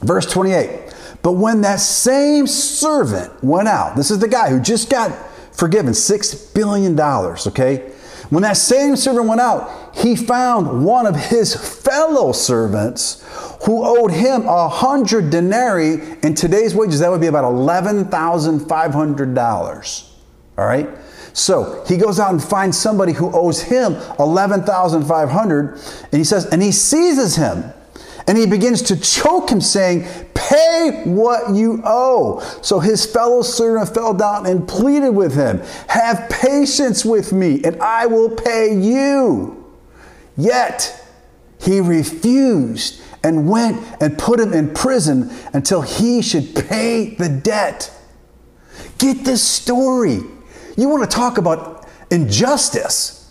Verse 0.00 0.30
28. 0.30 0.94
But 1.22 1.32
when 1.32 1.60
that 1.60 1.80
same 1.80 2.46
servant 2.46 3.32
went 3.44 3.68
out, 3.68 3.96
this 3.96 4.10
is 4.10 4.18
the 4.18 4.28
guy 4.28 4.50
who 4.50 4.58
just 4.58 4.90
got 4.90 5.12
forgiven 5.54 5.92
$6 5.92 6.54
billion, 6.54 6.98
okay? 7.00 7.91
When 8.32 8.42
that 8.44 8.56
same 8.56 8.96
servant 8.96 9.28
went 9.28 9.42
out, 9.42 9.94
he 9.94 10.16
found 10.16 10.86
one 10.86 11.04
of 11.04 11.14
his 11.14 11.54
fellow 11.54 12.32
servants 12.32 13.22
who 13.66 13.84
owed 13.84 14.10
him 14.10 14.46
a 14.46 14.70
hundred 14.70 15.28
denarii. 15.28 16.00
In 16.22 16.34
today's 16.34 16.74
wages, 16.74 17.00
that 17.00 17.10
would 17.10 17.20
be 17.20 17.26
about 17.26 17.44
$11,500. 17.44 20.08
All 20.56 20.64
right? 20.64 20.88
So 21.34 21.84
he 21.86 21.98
goes 21.98 22.18
out 22.18 22.30
and 22.30 22.42
finds 22.42 22.78
somebody 22.78 23.12
who 23.12 23.30
owes 23.36 23.60
him 23.60 23.96
11,500 24.18 25.74
and 25.74 26.18
he 26.18 26.24
says, 26.24 26.46
and 26.46 26.62
he 26.62 26.72
seizes 26.72 27.36
him 27.36 27.64
and 28.26 28.38
he 28.38 28.46
begins 28.46 28.82
to 28.82 28.96
choke 28.96 29.50
him, 29.50 29.60
saying, 29.60 30.06
Pay 30.34 31.02
what 31.04 31.54
you 31.54 31.82
owe. 31.84 32.40
So 32.62 32.78
his 32.78 33.06
fellow 33.06 33.42
servant 33.42 33.94
fell 33.94 34.14
down 34.14 34.46
and 34.46 34.66
pleaded 34.66 35.10
with 35.10 35.34
him, 35.34 35.60
Have 35.88 36.28
patience 36.28 37.04
with 37.04 37.32
me, 37.32 37.62
and 37.64 37.80
I 37.80 38.06
will 38.06 38.30
pay 38.30 38.74
you. 38.74 39.72
Yet 40.36 41.04
he 41.60 41.80
refused 41.80 43.00
and 43.24 43.48
went 43.48 43.80
and 44.00 44.18
put 44.18 44.40
him 44.40 44.52
in 44.52 44.74
prison 44.74 45.30
until 45.52 45.82
he 45.82 46.22
should 46.22 46.54
pay 46.54 47.14
the 47.14 47.28
debt. 47.28 47.90
Get 48.98 49.24
this 49.24 49.46
story. 49.46 50.20
You 50.76 50.88
want 50.88 51.08
to 51.08 51.16
talk 51.16 51.38
about 51.38 51.88
injustice. 52.10 53.21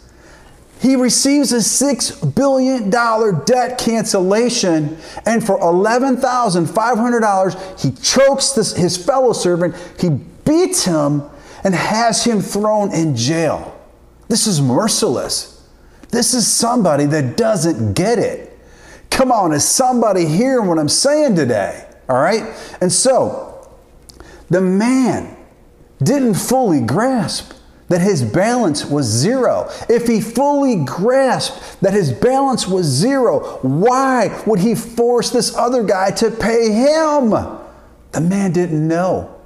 He 0.81 0.95
receives 0.95 1.53
a 1.53 1.57
$6 1.57 2.33
billion 2.33 2.89
debt 2.89 3.77
cancellation, 3.77 4.97
and 5.27 5.45
for 5.45 5.59
$11,500, 5.59 7.79
he 7.79 7.91
chokes 7.91 8.53
this, 8.53 8.75
his 8.75 8.97
fellow 8.97 9.33
servant, 9.33 9.75
he 9.99 10.09
beats 10.09 10.85
him, 10.85 11.21
and 11.63 11.75
has 11.75 12.23
him 12.23 12.41
thrown 12.41 12.91
in 12.95 13.15
jail. 13.15 13.79
This 14.27 14.47
is 14.47 14.59
merciless. 14.59 15.63
This 16.09 16.33
is 16.33 16.47
somebody 16.47 17.05
that 17.05 17.37
doesn't 17.37 17.93
get 17.93 18.17
it. 18.17 18.59
Come 19.11 19.31
on, 19.31 19.53
is 19.53 19.63
somebody 19.63 20.25
hearing 20.25 20.67
what 20.67 20.79
I'm 20.79 20.89
saying 20.89 21.35
today? 21.35 21.87
All 22.09 22.19
right? 22.19 22.59
And 22.81 22.91
so, 22.91 23.69
the 24.49 24.61
man 24.61 25.37
didn't 26.01 26.33
fully 26.33 26.81
grasp 26.81 27.53
that 27.91 28.01
his 28.01 28.23
balance 28.23 28.85
was 28.85 29.05
zero. 29.05 29.69
If 29.89 30.07
he 30.07 30.21
fully 30.21 30.83
grasped 30.85 31.81
that 31.81 31.93
his 31.93 32.11
balance 32.11 32.67
was 32.67 32.85
zero, 32.85 33.59
why 33.61 34.41
would 34.47 34.59
he 34.59 34.75
force 34.75 35.29
this 35.29 35.55
other 35.55 35.83
guy 35.83 36.11
to 36.11 36.31
pay 36.31 36.71
him? 36.71 37.31
The 38.11 38.21
man 38.21 38.53
didn't 38.53 38.87
know. 38.87 39.37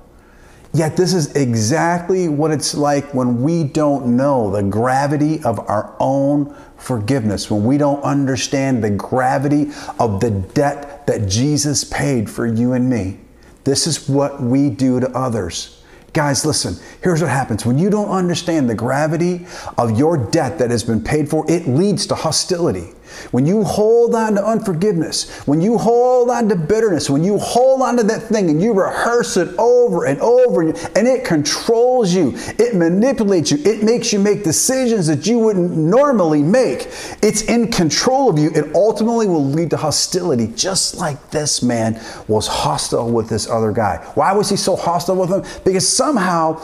Yet, 0.73 0.97
this 0.97 1.13
is 1.13 1.33
exactly 1.37 2.27
what 2.27 2.51
it's 2.51 2.75
like 2.75 3.13
when 3.13 3.41
we 3.41 3.63
don't 3.63 4.17
know 4.17 4.51
the 4.51 4.61
gravity 4.61 5.41
of 5.43 5.57
our 5.69 5.95
own 6.01 6.53
forgiveness, 6.75 7.49
when 7.49 7.63
we 7.63 7.77
don't 7.77 8.03
understand 8.03 8.83
the 8.83 8.89
gravity 8.89 9.71
of 9.99 10.19
the 10.19 10.31
debt 10.31 11.07
that 11.07 11.29
Jesus 11.29 11.85
paid 11.85 12.29
for 12.29 12.45
you 12.45 12.73
and 12.73 12.89
me. 12.89 13.19
This 13.63 13.87
is 13.87 14.09
what 14.09 14.43
we 14.43 14.69
do 14.69 14.99
to 14.99 15.09
others. 15.17 15.81
Guys, 16.15 16.45
listen, 16.45 16.77
here's 17.03 17.21
what 17.21 17.29
happens. 17.29 17.65
When 17.65 17.77
you 17.77 17.89
don't 17.89 18.07
understand 18.09 18.69
the 18.69 18.73
gravity 18.73 19.45
of 19.77 19.99
your 19.99 20.17
debt 20.17 20.57
that 20.59 20.71
has 20.71 20.81
been 20.81 21.03
paid 21.03 21.29
for, 21.29 21.43
it 21.51 21.67
leads 21.67 22.07
to 22.07 22.15
hostility. 22.15 22.93
When 23.31 23.45
you 23.45 23.65
hold 23.65 24.15
on 24.15 24.35
to 24.35 24.45
unforgiveness, 24.45 25.29
when 25.45 25.59
you 25.59 25.77
hold 25.77 26.14
on 26.29 26.49
to 26.49 26.55
bitterness, 26.55 27.09
when 27.09 27.23
you 27.23 27.37
hold 27.37 27.81
on 27.81 27.97
to 27.97 28.03
that 28.03 28.23
thing 28.23 28.49
and 28.49 28.61
you 28.61 28.73
rehearse 28.73 29.37
it 29.37 29.55
over 29.57 30.05
and 30.05 30.19
over 30.21 30.61
and 30.61 31.07
it 31.07 31.25
controls 31.25 32.13
you, 32.13 32.33
it 32.59 32.75
manipulates 32.75 33.51
you, 33.51 33.57
it 33.63 33.83
makes 33.83 34.11
you 34.11 34.19
make 34.19 34.43
decisions 34.43 35.07
that 35.07 35.25
you 35.25 35.39
wouldn't 35.39 35.71
normally 35.71 36.41
make. 36.41 36.87
It's 37.21 37.43
in 37.43 37.71
control 37.71 38.29
of 38.29 38.39
you. 38.39 38.49
It 38.51 38.73
ultimately 38.75 39.27
will 39.27 39.45
lead 39.45 39.69
to 39.71 39.77
hostility, 39.77 40.47
just 40.55 40.95
like 40.95 41.31
this 41.31 41.61
man 41.61 42.01
was 42.27 42.47
hostile 42.47 43.11
with 43.11 43.29
this 43.29 43.49
other 43.49 43.71
guy. 43.71 43.97
Why 44.15 44.33
was 44.33 44.49
he 44.49 44.55
so 44.55 44.75
hostile 44.75 45.15
with 45.15 45.29
him? 45.29 45.43
Because 45.63 45.87
somehow 45.87 46.61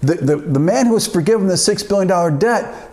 the, 0.00 0.14
the, 0.14 0.36
the 0.36 0.60
man 0.60 0.86
who 0.86 0.94
was 0.94 1.06
forgiven 1.06 1.46
the 1.46 1.54
$6 1.54 1.88
billion 1.88 2.38
debt 2.38 2.87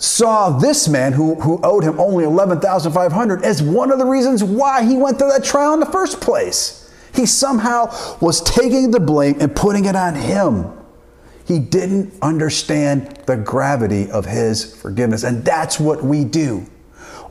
saw 0.00 0.48
this 0.48 0.88
man 0.88 1.12
who, 1.12 1.34
who 1.36 1.60
owed 1.62 1.84
him 1.84 2.00
only 2.00 2.24
11500 2.24 3.44
as 3.44 3.62
one 3.62 3.92
of 3.92 3.98
the 3.98 4.06
reasons 4.06 4.42
why 4.42 4.82
he 4.82 4.96
went 4.96 5.18
through 5.18 5.28
that 5.28 5.44
trial 5.44 5.74
in 5.74 5.80
the 5.80 5.86
first 5.86 6.22
place. 6.22 6.90
He 7.14 7.26
somehow 7.26 7.94
was 8.20 8.40
taking 8.40 8.90
the 8.90 9.00
blame 9.00 9.36
and 9.40 9.54
putting 9.54 9.84
it 9.84 9.94
on 9.94 10.14
him. 10.14 10.72
He 11.44 11.58
didn't 11.58 12.14
understand 12.22 13.20
the 13.26 13.36
gravity 13.36 14.10
of 14.10 14.24
his 14.24 14.74
forgiveness. 14.74 15.22
And 15.22 15.44
that's 15.44 15.78
what 15.78 16.02
we 16.02 16.24
do. 16.24 16.66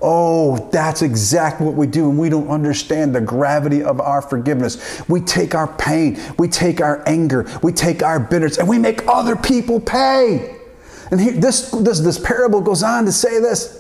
Oh, 0.01 0.69
that's 0.71 1.01
exactly 1.01 1.65
what 1.65 1.75
we 1.75 1.87
do 1.87 2.09
and 2.09 2.17
we 2.17 2.29
don't 2.29 2.49
understand 2.49 3.13
the 3.15 3.21
gravity 3.21 3.83
of 3.83 3.99
our 3.99 4.21
forgiveness. 4.21 5.01
We 5.09 5.21
take 5.21 5.55
our 5.55 5.67
pain, 5.75 6.19
we 6.37 6.47
take 6.47 6.81
our 6.81 7.03
anger, 7.07 7.49
we 7.63 7.73
take 7.73 8.03
our 8.03 8.19
bitterness, 8.19 8.59
and 8.59 8.67
we 8.67 8.77
make 8.77 9.07
other 9.07 9.35
people 9.35 9.79
pay. 9.79 10.58
And 11.11 11.19
he, 11.19 11.31
this, 11.31 11.71
this, 11.71 11.99
this 11.99 12.19
parable 12.19 12.61
goes 12.61 12.83
on 12.83 13.05
to 13.05 13.11
say 13.11 13.39
this 13.39 13.79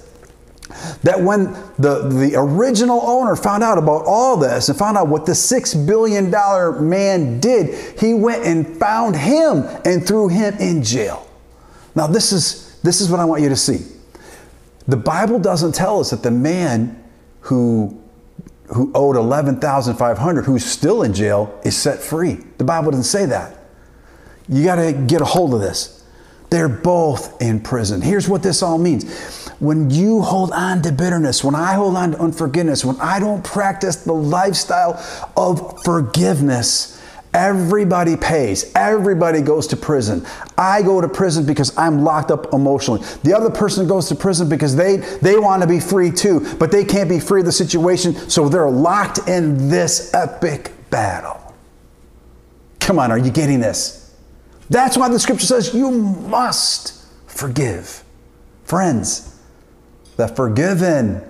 that 1.03 1.19
when 1.19 1.53
the, 1.77 2.07
the 2.09 2.33
original 2.35 3.01
owner 3.01 3.35
found 3.35 3.63
out 3.63 3.77
about 3.77 4.05
all 4.05 4.37
this 4.37 4.69
and 4.69 4.77
found 4.77 4.97
out 4.97 5.07
what 5.07 5.25
the 5.25 5.31
$6 5.31 5.87
billion 5.87 6.29
man 6.87 7.39
did, 7.39 7.99
he 7.99 8.13
went 8.13 8.45
and 8.45 8.77
found 8.77 9.15
him 9.15 9.63
and 9.85 10.05
threw 10.05 10.27
him 10.27 10.53
in 10.59 10.83
jail. 10.83 11.27
Now, 11.95 12.07
this 12.07 12.31
is, 12.31 12.79
this 12.81 13.01
is 13.01 13.09
what 13.09 13.19
I 13.19 13.25
want 13.25 13.41
you 13.41 13.49
to 13.49 13.55
see. 13.55 13.79
The 14.87 14.97
Bible 14.97 15.39
doesn't 15.39 15.73
tell 15.73 15.99
us 15.99 16.11
that 16.11 16.23
the 16.23 16.31
man 16.31 17.03
who, 17.41 18.01
who 18.67 18.91
owed 18.93 19.17
11500 19.17 20.45
who's 20.45 20.65
still 20.65 21.03
in 21.03 21.13
jail, 21.13 21.59
is 21.63 21.75
set 21.75 21.99
free. 21.99 22.37
The 22.57 22.63
Bible 22.63 22.91
doesn't 22.91 23.05
say 23.05 23.25
that. 23.25 23.57
You 24.47 24.63
got 24.63 24.75
to 24.75 24.93
get 24.93 25.21
a 25.21 25.25
hold 25.25 25.53
of 25.53 25.61
this. 25.61 25.98
They're 26.49 26.69
both 26.69 27.41
in 27.41 27.59
prison. 27.59 28.01
Here's 28.01 28.27
what 28.27 28.41
this 28.41 28.63
all 28.63 28.77
means. 28.77 29.47
When 29.59 29.89
you 29.89 30.21
hold 30.21 30.51
on 30.51 30.81
to 30.83 30.91
bitterness, 30.91 31.43
when 31.43 31.53
I 31.53 31.73
hold 31.73 31.95
on 31.95 32.11
to 32.11 32.19
unforgiveness, 32.19 32.83
when 32.83 32.99
I 32.99 33.19
don't 33.19 33.43
practice 33.43 33.97
the 33.97 34.13
lifestyle 34.13 35.03
of 35.35 35.83
forgiveness, 35.83 36.99
Everybody 37.33 38.17
pays. 38.17 38.71
Everybody 38.73 39.41
goes 39.41 39.67
to 39.67 39.77
prison. 39.77 40.25
I 40.57 40.81
go 40.81 40.99
to 40.99 41.07
prison 41.07 41.45
because 41.45 41.77
I'm 41.77 42.03
locked 42.03 42.31
up 42.31 42.53
emotionally. 42.53 43.01
The 43.23 43.35
other 43.35 43.51
person 43.51 43.87
goes 43.87 44.07
to 44.09 44.15
prison 44.15 44.49
because 44.49 44.75
they, 44.75 44.97
they 44.97 45.37
want 45.37 45.61
to 45.61 45.67
be 45.67 45.79
free 45.79 46.11
too, 46.11 46.55
but 46.57 46.71
they 46.71 46.83
can't 46.83 47.07
be 47.07 47.19
free 47.19 47.41
of 47.41 47.45
the 47.45 47.51
situation, 47.51 48.15
so 48.29 48.49
they're 48.49 48.69
locked 48.69 49.27
in 49.27 49.69
this 49.69 50.11
epic 50.15 50.71
battle. 50.89 51.53
Come 52.79 52.97
on, 52.97 53.11
are 53.11 53.19
you 53.19 53.29
getting 53.29 53.59
this? 53.59 53.98
That's 54.69 54.97
why 54.97 55.09
the 55.09 55.19
scripture 55.19 55.45
says 55.45 55.73
you 55.73 55.91
must 55.91 57.05
forgive. 57.27 58.03
Friends, 58.65 59.39
the 60.15 60.27
forgiven 60.27 61.21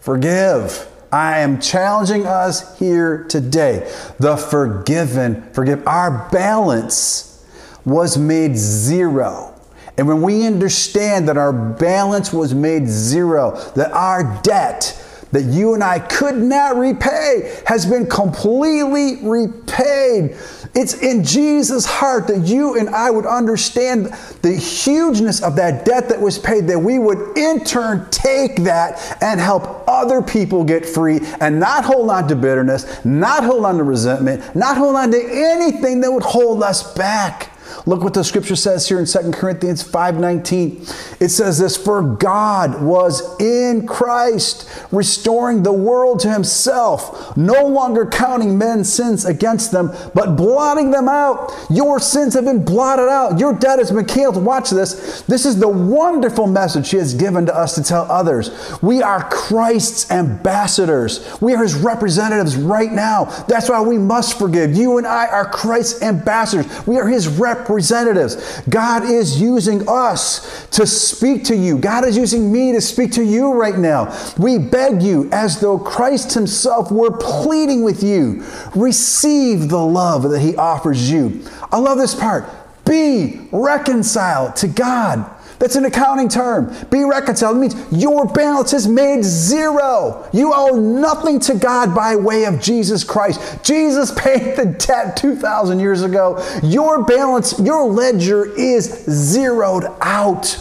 forgive. 0.00 0.88
I 1.10 1.40
am 1.40 1.60
challenging 1.60 2.26
us 2.26 2.78
here 2.78 3.24
today. 3.24 3.90
The 4.18 4.36
forgiven 4.36 5.42
forgive. 5.52 5.86
Our 5.86 6.28
balance 6.30 7.44
was 7.84 8.18
made 8.18 8.56
zero. 8.56 9.54
And 9.96 10.08
when 10.08 10.22
we 10.22 10.46
understand 10.46 11.28
that 11.28 11.36
our 11.36 11.52
balance 11.52 12.32
was 12.32 12.54
made 12.54 12.88
zero, 12.88 13.56
that 13.76 13.92
our 13.92 14.40
debt 14.42 15.00
that 15.34 15.42
you 15.42 15.74
and 15.74 15.82
I 15.82 15.98
could 15.98 16.36
not 16.36 16.76
repay 16.76 17.62
has 17.66 17.84
been 17.84 18.06
completely 18.06 19.16
repaid. 19.16 20.36
It's 20.74 20.94
in 20.94 21.24
Jesus' 21.24 21.84
heart 21.84 22.28
that 22.28 22.46
you 22.46 22.78
and 22.78 22.88
I 22.88 23.10
would 23.10 23.26
understand 23.26 24.06
the 24.42 24.52
hugeness 24.52 25.42
of 25.42 25.56
that 25.56 25.84
debt 25.84 26.08
that 26.08 26.20
was 26.20 26.38
paid, 26.38 26.68
that 26.68 26.78
we 26.78 26.98
would 26.98 27.36
in 27.36 27.64
turn 27.64 28.08
take 28.10 28.62
that 28.62 29.18
and 29.20 29.40
help 29.40 29.84
other 29.88 30.22
people 30.22 30.64
get 30.64 30.86
free 30.86 31.20
and 31.40 31.58
not 31.58 31.84
hold 31.84 32.10
on 32.10 32.28
to 32.28 32.36
bitterness, 32.36 33.04
not 33.04 33.44
hold 33.44 33.64
on 33.64 33.76
to 33.78 33.82
resentment, 33.82 34.54
not 34.54 34.76
hold 34.76 34.96
on 34.96 35.10
to 35.10 35.18
anything 35.18 36.00
that 36.00 36.10
would 36.12 36.22
hold 36.22 36.62
us 36.62 36.94
back. 36.94 37.50
Look 37.86 38.02
what 38.02 38.14
the 38.14 38.24
scripture 38.24 38.56
says 38.56 38.88
here 38.88 38.98
in 38.98 39.04
2 39.04 39.34
Corinthians 39.34 39.82
5:19. 39.82 40.86
It 41.20 41.28
says 41.28 41.58
this, 41.58 41.76
"For 41.76 42.00
God 42.00 42.82
was 42.82 43.22
in 43.38 43.86
Christ, 43.86 44.64
restoring 44.90 45.62
the 45.62 45.72
world 45.72 46.20
to 46.20 46.30
himself, 46.30 47.36
no 47.36 47.66
longer 47.66 48.06
counting 48.06 48.56
men's 48.56 48.90
sins 48.90 49.26
against 49.26 49.70
them, 49.70 49.92
but 50.14 50.34
blotting 50.34 50.92
them 50.92 51.10
out. 51.10 51.52
Your 51.68 51.98
sins 51.98 52.32
have 52.32 52.46
been 52.46 52.64
blotted 52.64 53.10
out. 53.10 53.38
Your 53.38 53.52
debt 53.52 53.78
has 53.78 53.90
been 53.90 54.06
canceled." 54.06 54.46
Watch 54.46 54.70
this. 54.70 55.22
This 55.28 55.44
is 55.44 55.56
the 55.56 55.68
wonderful 55.68 56.46
message 56.46 56.88
he 56.88 56.96
has 56.96 57.12
given 57.12 57.44
to 57.46 57.54
us 57.54 57.74
to 57.74 57.82
tell 57.82 58.06
others. 58.08 58.50
We 58.80 59.02
are 59.02 59.26
Christ's 59.28 60.10
ambassadors. 60.10 61.20
We 61.38 61.54
are 61.54 61.62
his 61.62 61.74
representatives 61.74 62.56
right 62.56 62.92
now. 62.92 63.28
That's 63.46 63.68
why 63.68 63.82
we 63.82 63.98
must 63.98 64.38
forgive. 64.38 64.74
You 64.74 64.96
and 64.96 65.06
I 65.06 65.26
are 65.26 65.44
Christ's 65.44 66.00
ambassadors. 66.00 66.64
We 66.86 66.98
are 66.98 67.08
his 67.08 67.28
representatives 67.28 67.73
representatives. 67.74 68.60
God 68.68 69.04
is 69.04 69.40
using 69.40 69.88
us 69.88 70.66
to 70.68 70.86
speak 70.86 71.44
to 71.44 71.56
you. 71.56 71.76
God 71.78 72.04
is 72.04 72.16
using 72.16 72.52
me 72.52 72.72
to 72.72 72.80
speak 72.80 73.12
to 73.12 73.24
you 73.24 73.52
right 73.52 73.76
now. 73.76 74.16
We 74.38 74.58
beg 74.58 75.02
you, 75.02 75.28
as 75.32 75.60
though 75.60 75.78
Christ 75.78 76.34
Himself 76.34 76.92
were 76.92 77.10
pleading 77.10 77.82
with 77.82 78.02
you, 78.02 78.44
receive 78.76 79.68
the 79.68 79.84
love 79.84 80.22
that 80.30 80.40
He 80.40 80.56
offers 80.56 81.10
you. 81.10 81.44
I 81.72 81.78
love 81.78 81.98
this 81.98 82.14
part. 82.14 82.48
Be 82.84 83.48
reconciled 83.50 84.56
to 84.56 84.68
God. 84.68 85.28
That's 85.58 85.76
an 85.76 85.84
accounting 85.84 86.28
term. 86.28 86.74
Be 86.90 87.04
reconciled 87.04 87.56
it 87.56 87.60
means 87.60 87.92
your 87.92 88.26
balance 88.26 88.72
is 88.72 88.88
made 88.88 89.24
zero. 89.24 90.28
You 90.32 90.52
owe 90.54 90.76
nothing 90.76 91.40
to 91.40 91.54
God 91.54 91.94
by 91.94 92.16
way 92.16 92.44
of 92.44 92.60
Jesus 92.60 93.04
Christ. 93.04 93.64
Jesus 93.64 94.10
paid 94.12 94.56
the 94.56 94.66
debt 94.66 95.16
2,000 95.16 95.78
years 95.78 96.02
ago. 96.02 96.44
Your 96.62 97.04
balance, 97.04 97.58
your 97.60 97.86
ledger 97.86 98.52
is 98.58 99.04
zeroed 99.08 99.84
out. 100.00 100.58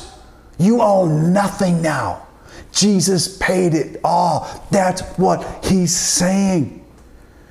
You 0.58 0.82
owe 0.82 1.08
nothing 1.08 1.82
now. 1.82 2.27
Jesus 2.71 3.38
paid 3.38 3.73
it 3.73 3.99
all. 4.03 4.65
That's 4.71 5.01
what 5.17 5.65
he's 5.65 5.95
saying. 5.95 6.84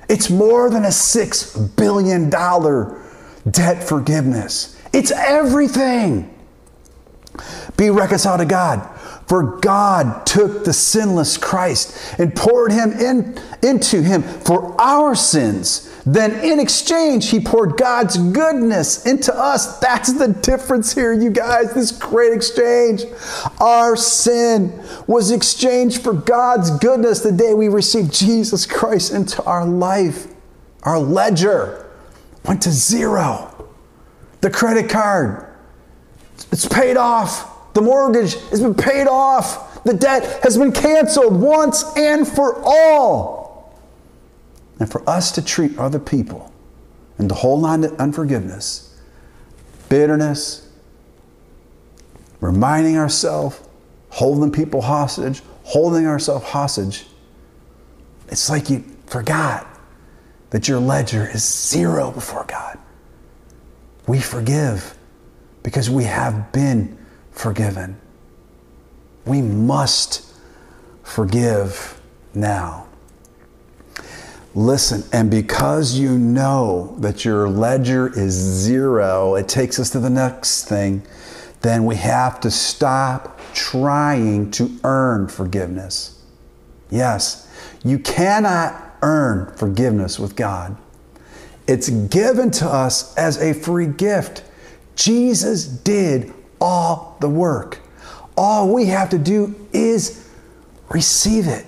It's 0.09 0.29
more 0.29 0.69
than 0.69 0.83
a 0.85 0.89
$6 0.89 1.75
billion 1.75 2.29
debt 2.29 3.83
forgiveness, 3.83 4.79
it's 4.93 5.11
everything. 5.11 6.32
Be 7.77 7.89
reconciled 7.89 8.39
to 8.39 8.45
God. 8.45 8.89
For 9.27 9.57
God 9.59 10.25
took 10.25 10.65
the 10.65 10.73
sinless 10.73 11.37
Christ 11.37 12.19
and 12.19 12.35
poured 12.35 12.71
him 12.71 12.91
in, 12.91 13.39
into 13.61 14.01
him 14.01 14.21
for 14.21 14.79
our 14.79 15.15
sins. 15.15 15.89
Then, 16.05 16.43
in 16.43 16.59
exchange, 16.59 17.29
he 17.29 17.39
poured 17.39 17.77
God's 17.77 18.17
goodness 18.17 19.05
into 19.05 19.33
us. 19.33 19.79
That's 19.79 20.11
the 20.11 20.27
difference 20.27 20.93
here, 20.93 21.13
you 21.13 21.29
guys. 21.29 21.73
This 21.73 21.93
great 21.93 22.33
exchange. 22.33 23.05
Our 23.61 23.95
sin 23.95 24.83
was 25.07 25.31
exchanged 25.31 26.03
for 26.03 26.11
God's 26.11 26.71
goodness 26.71 27.21
the 27.21 27.31
day 27.31 27.53
we 27.53 27.69
received 27.69 28.13
Jesus 28.13 28.65
Christ 28.65 29.13
into 29.13 29.41
our 29.43 29.65
life. 29.65 30.27
Our 30.83 30.99
ledger 30.99 31.89
went 32.45 32.61
to 32.63 32.71
zero. 32.71 33.49
The 34.41 34.49
credit 34.49 34.89
card, 34.89 35.47
it's 36.51 36.67
paid 36.67 36.97
off. 36.97 37.52
The 37.73 37.81
mortgage 37.81 38.35
has 38.49 38.61
been 38.61 38.75
paid 38.75 39.07
off. 39.07 39.83
The 39.83 39.93
debt 39.93 40.43
has 40.43 40.57
been 40.57 40.71
canceled 40.71 41.39
once 41.39 41.83
and 41.97 42.27
for 42.27 42.61
all. 42.63 43.79
And 44.79 44.91
for 44.91 45.07
us 45.09 45.31
to 45.33 45.43
treat 45.43 45.77
other 45.77 45.99
people 45.99 46.51
and 47.17 47.29
to 47.29 47.35
hold 47.35 47.65
on 47.65 47.81
to 47.81 47.93
unforgiveness, 48.01 48.97
bitterness, 49.89 50.69
reminding 52.41 52.97
ourselves, 52.97 53.59
holding 54.09 54.51
people 54.51 54.81
hostage, 54.81 55.41
holding 55.63 56.05
ourselves 56.05 56.45
hostage, 56.45 57.05
it's 58.27 58.49
like 58.49 58.69
you 58.69 58.83
forgot 59.07 59.67
that 60.49 60.67
your 60.67 60.79
ledger 60.79 61.29
is 61.33 61.43
zero 61.43 62.11
before 62.11 62.45
God. 62.45 62.77
We 64.07 64.19
forgive 64.19 64.97
because 65.63 65.89
we 65.89 66.03
have 66.03 66.51
been 66.51 66.97
forgiven. 67.33 67.99
We 69.25 69.41
must 69.41 70.25
forgive 71.03 71.99
now. 72.33 72.87
Listen, 74.55 75.03
and 75.11 75.31
because 75.31 75.97
you 75.97 76.17
know 76.17 76.95
that 76.99 77.25
your 77.25 77.49
ledger 77.49 78.07
is 78.07 78.33
zero, 78.33 79.35
it 79.35 79.47
takes 79.47 79.79
us 79.79 79.89
to 79.91 79.99
the 79.99 80.09
next 80.09 80.65
thing. 80.65 81.01
Then 81.61 81.85
we 81.85 81.95
have 81.95 82.39
to 82.41 82.51
stop 82.51 83.39
trying 83.53 84.51
to 84.51 84.69
earn 84.83 85.27
forgiveness. 85.27 86.21
Yes, 86.91 87.49
you 87.83 87.97
cannot 87.97 88.95
earn 89.01 89.55
forgiveness 89.55 90.19
with 90.19 90.35
God. 90.35 90.77
It's 91.67 91.89
given 91.89 92.51
to 92.51 92.67
us 92.67 93.15
as 93.15 93.41
a 93.41 93.53
free 93.53 93.87
gift. 93.87 94.43
Jesus 94.95 95.65
did 95.65 96.31
all 96.63 97.17
the 97.19 97.29
work. 97.29 97.79
All 98.37 98.73
we 98.73 98.85
have 98.85 99.09
to 99.09 99.19
do 99.19 99.53
is 99.73 100.27
receive 100.89 101.47
it. 101.47 101.65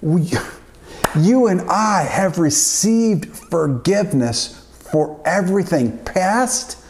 We, 0.00 0.32
you 1.20 1.46
and 1.48 1.60
I 1.68 2.02
have 2.02 2.38
received 2.38 3.26
forgiveness 3.26 4.66
for 4.90 5.20
everything 5.24 5.98
past, 5.98 6.82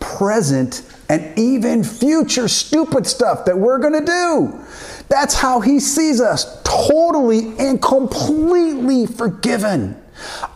present, 0.00 0.82
and 1.08 1.38
even 1.38 1.84
future 1.84 2.48
stupid 2.48 3.06
stuff 3.06 3.44
that 3.44 3.56
we're 3.56 3.78
going 3.78 4.04
to 4.04 4.04
do. 4.04 4.64
That's 5.08 5.34
how 5.34 5.60
he 5.60 5.78
sees 5.78 6.20
us 6.20 6.60
totally 6.64 7.56
and 7.58 7.80
completely 7.80 9.06
forgiven. 9.06 10.02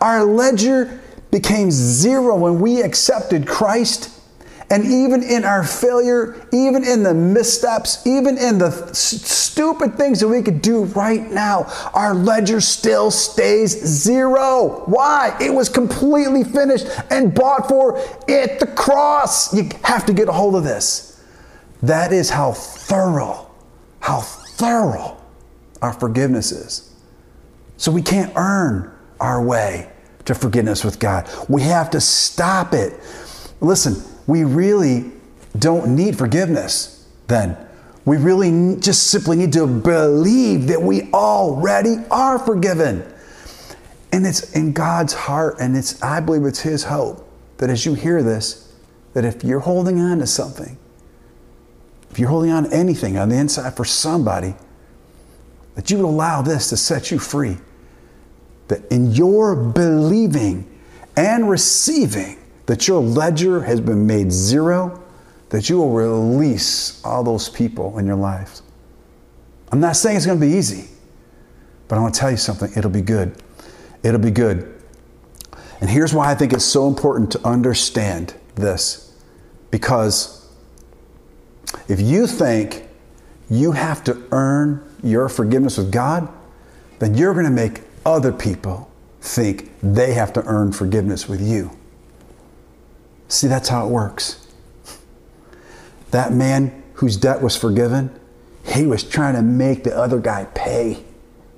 Our 0.01 0.25
ledger 0.25 0.99
became 1.31 1.71
zero 1.71 2.35
when 2.35 2.59
we 2.59 2.81
accepted 2.81 3.47
Christ 3.47 4.18
and 4.71 4.85
even 4.85 5.23
in 5.23 5.45
our 5.45 5.63
failure, 5.63 6.45
even 6.53 6.83
in 6.83 7.01
the 7.01 7.13
missteps, 7.13 8.05
even 8.05 8.37
in 8.37 8.59
the 8.59 8.69
th- 8.69 8.95
stupid 8.95 9.95
things 9.95 10.19
that 10.19 10.27
we 10.27 10.43
could 10.43 10.61
do 10.61 10.83
right 10.85 11.31
now, 11.31 11.63
our 11.93 12.13
ledger 12.13 12.61
still 12.61 13.09
stays 13.09 13.71
zero. 13.71 14.83
Why? 14.85 15.35
It 15.41 15.51
was 15.51 15.69
completely 15.69 16.43
finished 16.43 16.85
and 17.09 17.33
bought 17.33 17.67
for 17.67 17.97
at 18.29 18.59
the 18.59 18.67
cross. 18.75 19.53
You 19.53 19.69
have 19.83 20.05
to 20.05 20.13
get 20.13 20.29
a 20.29 20.31
hold 20.31 20.55
of 20.55 20.63
this. 20.63 21.23
That 21.81 22.13
is 22.13 22.29
how 22.29 22.51
thorough, 22.51 23.49
how 24.01 24.19
thorough 24.19 25.17
our 25.81 25.93
forgiveness 25.93 26.51
is. 26.51 26.93
So 27.77 27.91
we 27.91 28.03
can't 28.03 28.31
earn 28.35 28.93
our 29.19 29.43
way 29.43 29.89
to 30.25 30.35
forgiveness 30.35 30.83
with 30.83 30.99
God. 30.99 31.27
We 31.47 31.63
have 31.63 31.89
to 31.91 32.01
stop 32.01 32.73
it. 32.73 32.93
Listen, 33.61 33.95
we 34.29 34.43
really 34.43 35.11
don't 35.57 35.95
need 35.95 36.15
forgiveness 36.15 37.09
then. 37.25 37.57
We 38.05 38.17
really 38.17 38.79
just 38.79 39.07
simply 39.07 39.37
need 39.37 39.53
to 39.53 39.65
believe 39.65 40.67
that 40.67 40.79
we 40.79 41.11
already 41.11 41.95
are 42.11 42.37
forgiven. 42.37 43.11
And 44.11 44.27
it's 44.27 44.53
in 44.53 44.73
God's 44.73 45.15
heart, 45.15 45.57
and 45.59 45.75
it's 45.75 46.01
I 46.03 46.19
believe 46.19 46.45
it's 46.45 46.59
His 46.59 46.83
hope 46.83 47.27
that 47.57 47.71
as 47.71 47.87
you 47.87 47.95
hear 47.95 48.21
this, 48.21 48.71
that 49.13 49.25
if 49.25 49.43
you're 49.43 49.61
holding 49.61 49.99
on 49.99 50.19
to 50.19 50.27
something, 50.27 50.77
if 52.11 52.19
you're 52.19 52.29
holding 52.29 52.51
on 52.51 52.65
to 52.65 52.71
anything 52.71 53.17
on 53.17 53.29
the 53.29 53.35
inside 53.35 53.75
for 53.75 53.83
somebody, 53.83 54.53
that 55.73 55.89
you 55.89 55.97
would 55.97 56.05
allow 56.05 56.43
this 56.43 56.69
to 56.69 56.77
set 56.77 57.09
you 57.09 57.17
free. 57.17 57.57
That 58.67 58.85
in 58.91 59.11
your 59.11 59.55
believing 59.55 60.69
and 61.17 61.49
receiving, 61.49 62.38
that 62.69 62.87
your 62.87 63.01
ledger 63.01 63.63
has 63.63 63.81
been 63.81 64.05
made 64.05 64.31
zero, 64.31 65.03
that 65.49 65.71
you 65.71 65.77
will 65.79 65.89
release 65.89 67.03
all 67.03 67.23
those 67.23 67.49
people 67.49 67.97
in 67.97 68.05
your 68.05 68.15
life. 68.15 68.61
I'm 69.71 69.79
not 69.79 69.95
saying 69.95 70.17
it's 70.17 70.27
going 70.27 70.39
to 70.39 70.45
be 70.45 70.53
easy, 70.53 70.87
but 71.87 71.97
I 71.97 72.01
want 72.01 72.13
to 72.13 72.19
tell 72.19 72.29
you 72.29 72.37
something. 72.37 72.71
It'll 72.77 72.91
be 72.91 73.01
good. 73.01 73.41
It'll 74.03 74.19
be 74.19 74.29
good. 74.29 74.83
And 75.81 75.89
here's 75.89 76.13
why 76.13 76.29
I 76.29 76.35
think 76.35 76.53
it's 76.53 76.63
so 76.63 76.87
important 76.87 77.31
to 77.31 77.43
understand 77.43 78.35
this. 78.53 79.17
Because 79.71 80.47
if 81.87 81.99
you 81.99 82.27
think 82.27 82.87
you 83.49 83.71
have 83.71 84.03
to 84.03 84.27
earn 84.31 84.87
your 85.01 85.27
forgiveness 85.27 85.79
with 85.79 85.91
God, 85.91 86.29
then 86.99 87.15
you're 87.15 87.33
going 87.33 87.47
to 87.47 87.51
make 87.51 87.81
other 88.05 88.31
people 88.31 88.91
think 89.21 89.71
they 89.81 90.13
have 90.13 90.31
to 90.33 90.43
earn 90.45 90.71
forgiveness 90.71 91.27
with 91.27 91.41
you. 91.41 91.78
See, 93.29 93.47
that's 93.47 93.69
how 93.69 93.87
it 93.87 93.91
works. 93.91 94.47
That 96.11 96.33
man 96.33 96.83
whose 96.95 97.15
debt 97.15 97.41
was 97.41 97.55
forgiven, 97.55 98.19
he 98.65 98.85
was 98.85 99.03
trying 99.03 99.35
to 99.35 99.41
make 99.41 99.83
the 99.83 99.95
other 99.95 100.19
guy 100.19 100.45
pay. 100.55 101.03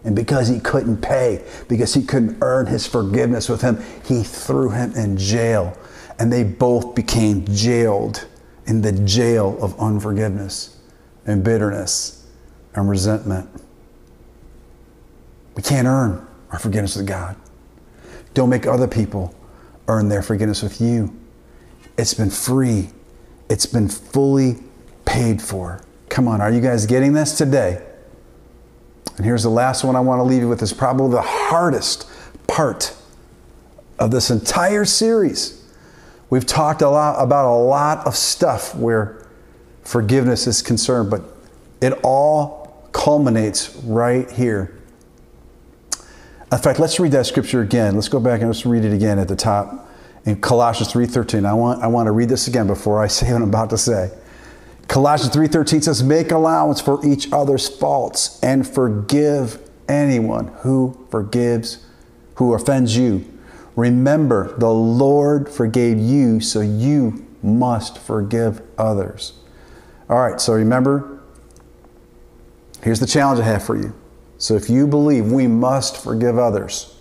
And 0.04 0.16
because 0.16 0.48
he 0.48 0.60
couldn't 0.60 0.98
pay, 0.98 1.46
because 1.68 1.94
he 1.94 2.04
couldn't 2.04 2.38
earn 2.42 2.66
his 2.68 2.86
forgiveness 2.86 3.48
with 3.48 3.62
him, 3.62 3.82
he 4.06 4.24
threw 4.24 4.70
him 4.70 4.92
in 4.94 5.18
jail. 5.18 5.78
And 6.20 6.32
they 6.32 6.44
both 6.44 6.94
became 6.94 7.46
jailed 7.46 8.28
in 8.66 8.82
the 8.82 8.92
jail 8.92 9.58
of 9.62 9.80
unforgiveness 9.80 10.78
and 11.26 11.44
bitterness 11.44 12.28
and 12.76 12.90
resentment. 12.90 13.50
We 15.56 15.64
can't 15.64 15.88
earn 15.88 16.28
our 16.52 16.60
forgiveness 16.60 16.96
with 16.96 17.08
God. 17.08 17.36
Don't 18.34 18.50
make 18.50 18.66
other 18.66 18.88
people 18.88 19.34
earn 19.88 20.10
their 20.10 20.22
forgiveness 20.22 20.62
with 20.62 20.82
you. 20.82 21.16
It's 22.02 22.16
been 22.16 22.32
free, 22.32 22.90
it's 23.48 23.68
been 23.68 23.88
fully 23.88 24.56
paid 25.06 25.40
for. 25.40 25.84
Come 26.10 26.28
on, 26.28 26.42
are 26.42 26.50
you 26.50 26.60
guys 26.60 26.88
getting 26.88 27.14
this 27.14 27.38
today? 27.38 27.80
And 29.18 29.24
here's 29.24 29.44
the 29.44 29.52
last 29.52 29.84
one 29.84 29.96
I 29.96 30.00
want 30.00 30.18
to 30.18 30.24
leave 30.24 30.42
you 30.42 30.50
with 30.50 30.64
is 30.64 30.74
probably 30.74 31.12
the 31.12 31.22
hardest 31.22 32.10
part 32.48 32.96
of 34.00 34.10
this 34.10 34.32
entire 34.32 34.84
series. 34.84 35.64
We've 36.32 36.46
talked 36.46 36.82
a 36.82 36.90
lot 36.90 37.24
about 37.24 37.46
a 37.46 37.54
lot 37.56 38.08
of 38.08 38.16
stuff 38.16 38.74
where 38.74 39.28
forgiveness 39.84 40.48
is 40.48 40.64
concerned, 40.64 41.12
but 41.12 41.22
it 41.82 41.94
all 42.02 42.84
culminates 42.94 43.76
right 43.76 44.30
here. 44.32 44.76
In 46.52 46.58
fact, 46.58 46.80
let's 46.80 47.00
read 47.00 47.12
that 47.12 47.28
scripture 47.28 47.62
again. 47.62 47.94
Let's 47.94 48.10
go 48.10 48.20
back 48.20 48.40
and 48.40 48.50
let's 48.50 48.66
read 48.66 48.86
it 48.86 48.92
again 48.92 49.20
at 49.20 49.28
the 49.28 49.36
top 49.36 49.88
in 50.26 50.40
Colossians 50.40 50.92
3:13. 50.92 51.46
I 51.46 51.54
want 51.54 51.84
I 51.84 51.88
want 51.88 52.08
to 52.08 52.12
read 52.12 52.30
this 52.30 52.48
again 52.48 52.68
before 52.68 53.02
I 53.02 53.08
say 53.08 53.28
what 53.34 53.42
I'm 53.42 53.50
about 53.50 53.70
to 53.72 53.78
say. 53.78 54.12
Colossians 54.88 55.34
3:13 55.34 55.82
says, 55.84 56.04
"Make 56.04 56.32
allowance 56.32 56.82
for 56.82 57.00
each 57.06 57.32
other's 57.32 57.68
faults 57.68 58.40
and 58.44 58.68
forgive 58.68 59.60
anyone 59.88 60.52
who 60.60 60.98
forgives 61.10 61.80
who 62.36 62.54
offends 62.54 62.98
you. 62.98 63.26
Remember, 63.76 64.54
the 64.58 64.72
Lord 64.72 65.48
forgave 65.48 65.98
you, 65.98 66.40
so 66.40 66.62
you 66.62 67.26
must 67.42 67.98
forgive 67.98 68.62
others." 68.78 69.34
All 70.10 70.20
right, 70.20 70.42
so 70.42 70.54
remember 70.54 71.20
here's 72.84 73.00
the 73.00 73.08
challenge 73.08 73.40
I 73.40 73.44
have 73.44 73.64
for 73.64 73.78
you. 73.78 73.94
So 74.38 74.56
if 74.56 74.70
you 74.70 74.88
believe 74.88 75.32
we 75.32 75.48
must 75.48 75.96
forgive 75.96 76.38
others, 76.38 76.96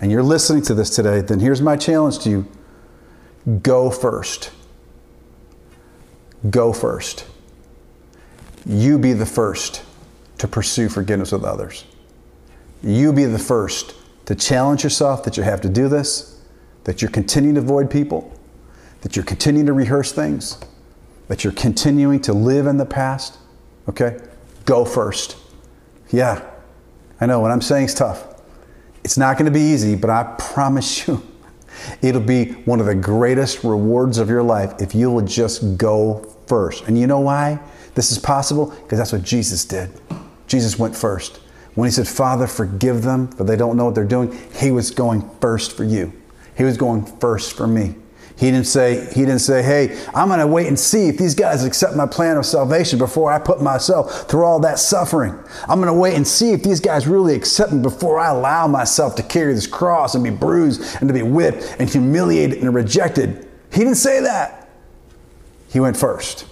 and 0.00 0.10
you're 0.10 0.22
listening 0.22 0.62
to 0.62 0.74
this 0.74 0.90
today, 0.90 1.20
then 1.20 1.40
here's 1.40 1.62
my 1.62 1.76
challenge 1.76 2.18
to 2.20 2.30
you 2.30 2.46
go 3.62 3.90
first. 3.90 4.50
Go 6.50 6.72
first. 6.72 7.26
you 8.66 8.98
be 8.98 9.12
the 9.12 9.26
first 9.26 9.82
to 10.38 10.48
pursue 10.48 10.88
forgiveness 10.88 11.32
with 11.32 11.44
others. 11.44 11.84
You 12.82 13.12
be 13.12 13.24
the 13.24 13.38
first 13.38 13.94
to 14.26 14.34
challenge 14.34 14.82
yourself 14.84 15.24
that 15.24 15.36
you 15.36 15.42
have 15.44 15.60
to 15.62 15.68
do 15.68 15.88
this, 15.88 16.40
that 16.84 17.00
you're 17.00 17.10
continuing 17.10 17.54
to 17.54 17.60
avoid 17.60 17.90
people, 17.90 18.32
that 19.02 19.16
you're 19.16 19.24
continuing 19.24 19.66
to 19.66 19.72
rehearse 19.72 20.12
things, 20.12 20.58
that 21.28 21.44
you're 21.44 21.52
continuing 21.52 22.20
to 22.20 22.32
live 22.32 22.66
in 22.66 22.76
the 22.76 22.86
past. 22.86 23.38
Okay? 23.88 24.18
Go 24.64 24.84
first. 24.84 25.36
Yeah, 26.10 26.44
I 27.20 27.26
know 27.26 27.40
what 27.40 27.50
I'm 27.50 27.62
saying 27.62 27.86
is 27.86 27.94
tough. 27.94 28.35
It's 29.06 29.16
not 29.16 29.38
going 29.38 29.44
to 29.44 29.52
be 29.52 29.60
easy, 29.60 29.94
but 29.94 30.10
I 30.10 30.24
promise 30.36 31.06
you, 31.06 31.22
it'll 32.02 32.20
be 32.20 32.46
one 32.64 32.80
of 32.80 32.86
the 32.86 32.94
greatest 32.96 33.62
rewards 33.62 34.18
of 34.18 34.28
your 34.28 34.42
life 34.42 34.82
if 34.82 34.96
you 34.96 35.12
will 35.12 35.24
just 35.24 35.78
go 35.78 36.28
first. 36.48 36.82
And 36.88 36.98
you 36.98 37.06
know 37.06 37.20
why 37.20 37.60
this 37.94 38.10
is 38.10 38.18
possible? 38.18 38.70
Because 38.82 38.98
that's 38.98 39.12
what 39.12 39.22
Jesus 39.22 39.64
did. 39.64 39.92
Jesus 40.48 40.76
went 40.76 40.96
first. 40.96 41.36
When 41.76 41.86
he 41.86 41.92
said, 41.92 42.08
Father, 42.08 42.48
forgive 42.48 43.02
them, 43.02 43.28
for 43.28 43.44
they 43.44 43.54
don't 43.54 43.76
know 43.76 43.84
what 43.84 43.94
they're 43.94 44.04
doing, 44.04 44.36
he 44.52 44.72
was 44.72 44.90
going 44.90 45.30
first 45.40 45.76
for 45.76 45.84
you. 45.84 46.12
He 46.56 46.64
was 46.64 46.76
going 46.76 47.06
first 47.06 47.56
for 47.56 47.68
me. 47.68 47.94
He 48.38 48.50
didn't 48.50 48.66
say, 48.66 49.06
he 49.14 49.20
didn't 49.20 49.38
say, 49.38 49.62
hey, 49.62 49.98
I'm 50.14 50.28
going 50.28 50.40
to 50.40 50.46
wait 50.46 50.66
and 50.66 50.78
see 50.78 51.08
if 51.08 51.16
these 51.16 51.34
guys 51.34 51.64
accept 51.64 51.96
my 51.96 52.06
plan 52.06 52.36
of 52.36 52.44
salvation 52.44 52.98
before 52.98 53.32
I 53.32 53.38
put 53.38 53.62
myself 53.62 54.28
through 54.28 54.44
all 54.44 54.60
that 54.60 54.78
suffering. 54.78 55.32
I'm 55.66 55.80
going 55.80 55.92
to 55.92 55.98
wait 55.98 56.16
and 56.16 56.28
see 56.28 56.52
if 56.52 56.62
these 56.62 56.78
guys 56.78 57.06
really 57.06 57.34
accept 57.34 57.72
me 57.72 57.80
before 57.80 58.18
I 58.18 58.28
allow 58.28 58.66
myself 58.66 59.14
to 59.16 59.22
carry 59.22 59.54
this 59.54 59.66
cross 59.66 60.14
and 60.14 60.22
be 60.22 60.28
bruised 60.28 60.82
and 61.00 61.08
to 61.08 61.14
be 61.14 61.22
whipped 61.22 61.76
and 61.78 61.88
humiliated 61.88 62.58
and 62.58 62.74
rejected. 62.74 63.48
He 63.72 63.78
didn't 63.78 63.94
say 63.94 64.20
that. 64.20 64.68
He 65.70 65.80
went 65.80 65.96
first. 65.96 66.46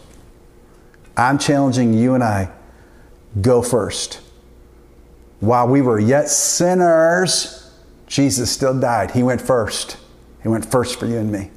I'm 1.19 1.39
challenging 1.39 1.93
you 1.93 2.15
and 2.15 2.25
I 2.25 2.51
go 3.43 3.61
first. 3.61 4.23
While 5.41 5.69
we 5.69 5.83
were 5.83 5.99
yet 6.01 6.31
sinners, 6.31 7.71
Jesus 8.07 8.51
still 8.51 8.79
died. 8.81 9.11
He 9.11 9.23
went 9.23 9.43
first. 9.43 9.99
He 10.43 10.49
went 10.49 10.65
first 10.65 10.99
for 10.99 11.05
you 11.05 11.19
and 11.19 11.31
me. 11.31 11.51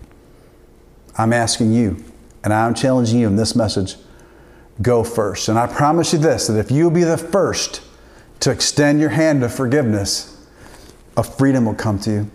I'm 1.18 1.34
asking 1.34 1.74
you, 1.74 2.04
and 2.44 2.54
I'm 2.54 2.74
challenging 2.74 3.20
you 3.20 3.28
in 3.28 3.36
this 3.36 3.56
message 3.56 3.96
go 4.82 5.04
first. 5.04 5.50
And 5.50 5.58
I 5.58 5.66
promise 5.68 6.14
you 6.14 6.20
this 6.20 6.48
that 6.48 6.60
if 6.60 6.70
you'll 6.72 6.92
be 6.92 7.04
the 7.04 7.18
first 7.18 7.82
to 8.42 8.52
extend 8.52 9.00
your 9.00 9.10
hand 9.10 9.44
of 9.44 9.54
forgiveness, 9.54 10.46
a 11.16 11.24
freedom 11.24 11.66
will 11.66 11.74
come 11.74 12.00
to 12.00 12.12
you, 12.12 12.32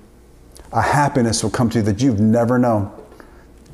a 0.73 0.83
happiness 0.83 1.43
will 1.43 1.51
come 1.51 1.71
to 1.71 1.79
you 1.79 1.85
that 1.85 2.03
you've 2.03 2.19
never 2.19 2.59
known. 2.59 2.91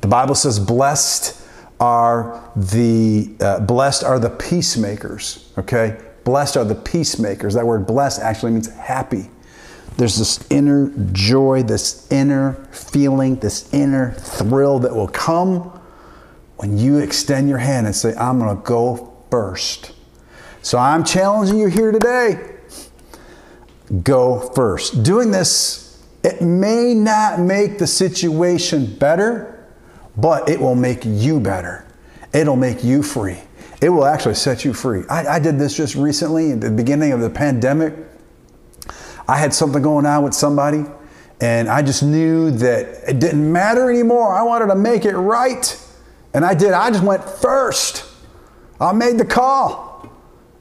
The 0.01 0.07
Bible 0.07 0.35
says, 0.35 0.59
blessed 0.59 1.39
are 1.79 2.51
the 2.55 3.31
uh, 3.39 3.59
blessed 3.61 4.03
are 4.03 4.19
the 4.19 4.29
peacemakers 4.29 5.51
okay 5.57 5.97
blessed 6.25 6.57
are 6.57 6.65
the 6.65 6.75
peacemakers 6.75 7.53
that 7.53 7.65
word 7.65 7.87
blessed 7.87 8.19
actually 8.19 8.51
means 8.51 8.67
happy 8.75 9.29
there's 9.97 10.17
this 10.17 10.45
inner 10.49 10.91
joy, 11.11 11.63
this 11.63 12.09
inner 12.11 12.53
feeling, 12.71 13.35
this 13.37 13.73
inner 13.73 14.11
thrill 14.11 14.79
that 14.79 14.95
will 14.95 15.07
come 15.07 15.79
when 16.57 16.77
you 16.77 16.97
extend 16.97 17.49
your 17.49 17.57
hand 17.57 17.85
and 17.85 17.95
say, 17.95 18.13
I'm 18.15 18.39
going 18.39 18.55
to 18.55 18.61
go 18.63 19.17
first. 19.31 19.93
So 20.61 20.77
I'm 20.77 21.03
challenging 21.03 21.57
you 21.57 21.67
here 21.67 21.91
today. 21.91 22.57
Go 24.03 24.51
first. 24.53 25.03
Doing 25.03 25.31
this, 25.31 26.03
it 26.23 26.41
may 26.41 26.93
not 26.93 27.39
make 27.39 27.79
the 27.79 27.87
situation 27.87 28.93
better, 28.97 29.67
but 30.17 30.49
it 30.49 30.59
will 30.59 30.75
make 30.75 31.05
you 31.05 31.39
better. 31.39 31.85
It'll 32.33 32.55
make 32.55 32.83
you 32.83 33.01
free. 33.01 33.39
It 33.81 33.89
will 33.89 34.05
actually 34.05 34.35
set 34.35 34.65
you 34.65 34.73
free. 34.73 35.03
I, 35.09 35.35
I 35.35 35.39
did 35.39 35.57
this 35.57 35.75
just 35.75 35.95
recently 35.95 36.51
at 36.51 36.61
the 36.61 36.69
beginning 36.69 37.13
of 37.13 37.21
the 37.21 37.29
pandemic. 37.29 37.95
I 39.29 39.37
had 39.37 39.53
something 39.53 39.83
going 39.83 40.07
on 40.07 40.23
with 40.23 40.33
somebody, 40.33 40.85
and 41.39 41.69
I 41.69 41.83
just 41.83 42.01
knew 42.01 42.49
that 42.49 43.07
it 43.07 43.19
didn't 43.19 43.51
matter 43.51 43.87
anymore. 43.87 44.33
I 44.33 44.41
wanted 44.41 44.67
to 44.67 44.75
make 44.75 45.05
it 45.05 45.15
right. 45.15 45.87
And 46.33 46.43
I 46.43 46.55
did. 46.55 46.73
I 46.73 46.89
just 46.89 47.03
went 47.03 47.23
first. 47.23 48.05
I 48.81 48.91
made 48.91 49.19
the 49.19 49.25
call. 49.25 50.11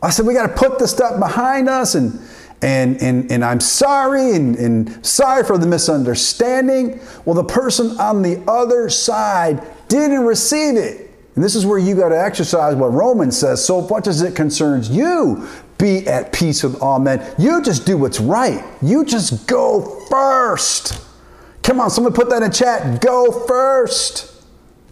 I 0.02 0.10
said, 0.10 0.26
we 0.26 0.34
got 0.34 0.48
to 0.48 0.54
put 0.54 0.78
this 0.78 0.90
stuff 0.90 1.18
behind 1.18 1.70
us, 1.70 1.94
and, 1.94 2.20
and, 2.60 3.02
and, 3.02 3.32
and 3.32 3.42
I'm 3.42 3.58
sorry, 3.58 4.32
and, 4.32 4.54
and 4.56 5.06
sorry 5.06 5.44
for 5.44 5.56
the 5.56 5.66
misunderstanding. 5.66 7.00
Well, 7.24 7.36
the 7.36 7.44
person 7.44 7.98
on 7.98 8.20
the 8.20 8.44
other 8.46 8.90
side 8.90 9.62
didn't 9.88 10.24
receive 10.24 10.76
it. 10.76 11.10
And 11.34 11.42
this 11.42 11.54
is 11.54 11.64
where 11.64 11.78
you 11.78 11.94
got 11.94 12.10
to 12.10 12.20
exercise 12.20 12.74
what 12.74 12.92
Romans 12.92 13.38
says. 13.38 13.64
So, 13.64 13.80
what 13.80 14.04
does 14.04 14.20
it 14.20 14.36
concerns 14.36 14.90
you? 14.90 15.48
Be 15.78 16.06
at 16.06 16.32
peace 16.32 16.62
with 16.62 16.80
all 16.82 16.98
men. 16.98 17.34
You 17.38 17.62
just 17.62 17.86
do 17.86 17.96
what's 17.96 18.20
right. 18.20 18.64
You 18.82 19.04
just 19.04 19.46
go 19.46 20.04
first. 20.10 21.04
Come 21.62 21.80
on, 21.80 21.90
someone 21.90 22.12
put 22.12 22.28
that 22.30 22.42
in 22.42 22.50
chat. 22.50 23.00
Go 23.00 23.46
first. 23.46 24.34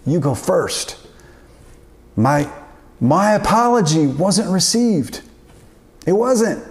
You 0.06 0.20
go 0.20 0.34
first. 0.34 0.96
My, 2.14 2.50
my 3.00 3.32
apology 3.32 4.06
wasn't 4.06 4.50
received. 4.50 5.22
It 6.06 6.12
wasn't. 6.12 6.64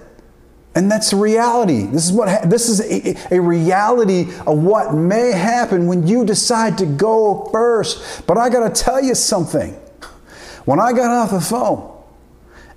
And 0.75 0.91
that's 0.91 1.13
reality. 1.13 1.83
This 1.83 2.05
is 2.05 2.11
what 2.11 2.49
this 2.49 2.67
is 2.67 2.81
a, 2.81 3.35
a, 3.35 3.39
reality 3.39 4.27
of 4.45 4.61
what 4.61 4.93
may 4.93 5.31
happen 5.31 5.87
when 5.87 6.05
you 6.05 6.25
decide 6.25 6.77
to 6.79 6.85
go 6.85 7.47
first. 7.51 8.27
But 8.27 8.37
I 8.37 8.49
got 8.49 8.75
to 8.75 8.83
tell 8.83 9.01
you 9.01 9.15
something. 9.15 9.71
When 10.65 10.81
I 10.81 10.91
got 10.91 11.11
off 11.11 11.31
the 11.31 11.39
phone, 11.39 11.94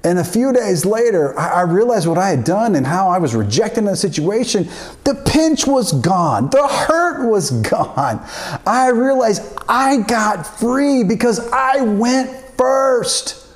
and 0.05 0.21
a 0.21 0.25
few 0.25 0.53
days 0.53 0.85
later, 0.85 1.37
I 1.39 1.63
realized 1.63 2.07
what 2.07 2.19
I 2.19 2.29
had 2.29 2.45
done 2.45 2.77
and 2.77 2.87
how 2.87 3.09
I 3.09 3.19
was 3.19 3.35
rejecting 3.35 3.85
the 3.85 3.97
situation. 3.97 4.69
The 5.03 5.15
pinch 5.27 5.67
was 5.67 5.93
gone. 5.93 6.51
The 6.51 6.69
hurt 6.69 7.29
was 7.29 7.51
gone. 7.63 8.25
I 8.65 8.91
realized 8.91 9.43
I 9.69 9.99
got 10.03 10.47
free 10.47 11.03
because 11.03 11.41
I 11.51 11.83
went 11.83 12.31
first. 12.57 13.47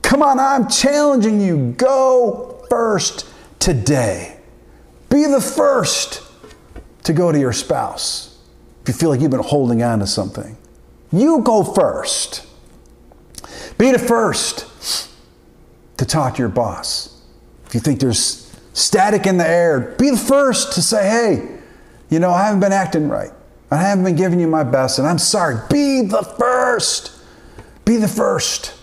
Come 0.00 0.22
on, 0.22 0.40
I'm 0.40 0.68
challenging 0.68 1.40
you. 1.40 1.74
Go 1.76 2.64
first 2.70 3.26
today. 3.58 4.38
Be 5.10 5.26
the 5.26 5.40
first 5.40 6.22
to 7.04 7.12
go 7.12 7.30
to 7.30 7.38
your 7.38 7.52
spouse 7.52 8.38
if 8.82 8.88
you 8.88 8.94
feel 8.94 9.10
like 9.10 9.20
you've 9.20 9.30
been 9.30 9.40
holding 9.40 9.82
on 9.82 9.98
to 9.98 10.06
something. 10.06 10.56
You 11.12 11.42
go 11.42 11.62
first. 11.62 12.46
Be 13.76 13.92
the 13.92 13.98
first 13.98 14.64
talk 16.08 16.34
to 16.34 16.38
your 16.38 16.48
boss. 16.48 17.22
If 17.66 17.74
you 17.74 17.80
think 17.80 18.00
there's 18.00 18.56
static 18.72 19.26
in 19.26 19.36
the 19.36 19.46
air, 19.46 19.94
be 19.98 20.10
the 20.10 20.16
first 20.16 20.72
to 20.72 20.82
say, 20.82 21.08
hey, 21.08 21.58
you 22.08 22.18
know, 22.18 22.30
I 22.30 22.46
haven't 22.46 22.60
been 22.60 22.72
acting 22.72 23.08
right. 23.08 23.30
I 23.70 23.76
haven't 23.76 24.04
been 24.04 24.16
giving 24.16 24.40
you 24.40 24.48
my 24.48 24.64
best, 24.64 24.98
and 24.98 25.06
I'm 25.06 25.18
sorry. 25.18 25.56
Be 25.70 26.02
the 26.02 26.22
first. 26.22 27.12
Be 27.84 27.96
the 27.96 28.08
first 28.08 28.74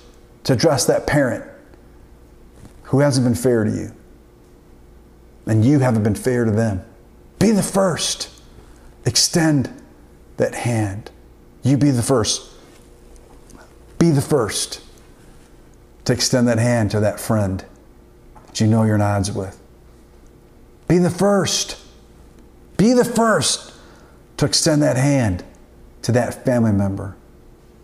to 0.43 0.53
address 0.53 0.85
that 0.85 1.07
parent 1.07 1.43
who 2.83 2.99
hasn't 2.99 3.25
been 3.25 3.35
fair 3.35 3.63
to 3.63 3.71
you. 3.71 3.91
And 5.47 5.65
you 5.65 5.79
haven't 5.79 6.03
been 6.03 6.15
fair 6.15 6.45
to 6.45 6.51
them. 6.51 6.83
Be 7.39 7.51
the 7.51 7.63
first. 7.63 8.29
Extend 9.05 9.71
that 10.38 10.53
hand. 10.53 11.09
You 11.63 11.77
be 11.77 11.89
the 11.89 12.03
first. 12.03 12.51
Be 13.97 14.11
the 14.11 14.21
first 14.21 14.85
to 16.05 16.13
extend 16.13 16.47
that 16.47 16.59
hand 16.59 16.91
to 16.91 16.99
that 16.99 17.19
friend 17.19 17.65
that 18.47 18.61
you 18.61 18.67
know 18.67 18.83
you're 18.83 18.95
in 18.95 19.01
odds 19.01 19.31
with. 19.31 19.59
Be 20.87 20.97
the 20.99 21.09
first. 21.09 21.77
Be 22.77 22.93
the 22.93 23.05
first 23.05 23.73
to 24.37 24.45
extend 24.45 24.81
that 24.83 24.97
hand 24.97 25.43
to 26.03 26.11
that 26.11 26.45
family 26.45 26.71
member 26.71 27.15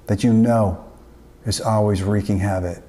that 0.08 0.24
you 0.24 0.32
know 0.34 0.86
is 1.46 1.60
always 1.60 2.04
wreaking 2.04 2.40
havoc. 2.40 2.84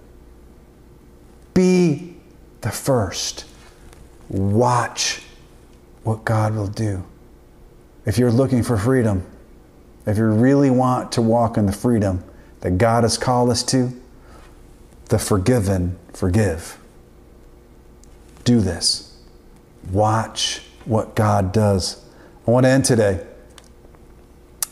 Be 1.54 2.16
the 2.60 2.70
first. 2.70 3.46
Watch 4.28 5.22
what 6.02 6.24
God 6.24 6.54
will 6.54 6.66
do. 6.66 7.04
If 8.04 8.18
you're 8.18 8.32
looking 8.32 8.62
for 8.62 8.76
freedom, 8.76 9.24
if 10.06 10.18
you 10.18 10.26
really 10.26 10.70
want 10.70 11.12
to 11.12 11.22
walk 11.22 11.56
in 11.56 11.66
the 11.66 11.72
freedom 11.72 12.24
that 12.60 12.78
God 12.78 13.04
has 13.04 13.16
called 13.16 13.50
us 13.50 13.62
to, 13.64 13.92
the 15.12 15.18
forgiven 15.18 15.94
forgive. 16.14 16.78
Do 18.44 18.62
this. 18.62 19.14
Watch 19.90 20.62
what 20.86 21.14
God 21.14 21.52
does. 21.52 22.02
I 22.48 22.50
want 22.50 22.64
to 22.64 22.70
end 22.70 22.86
today 22.86 23.22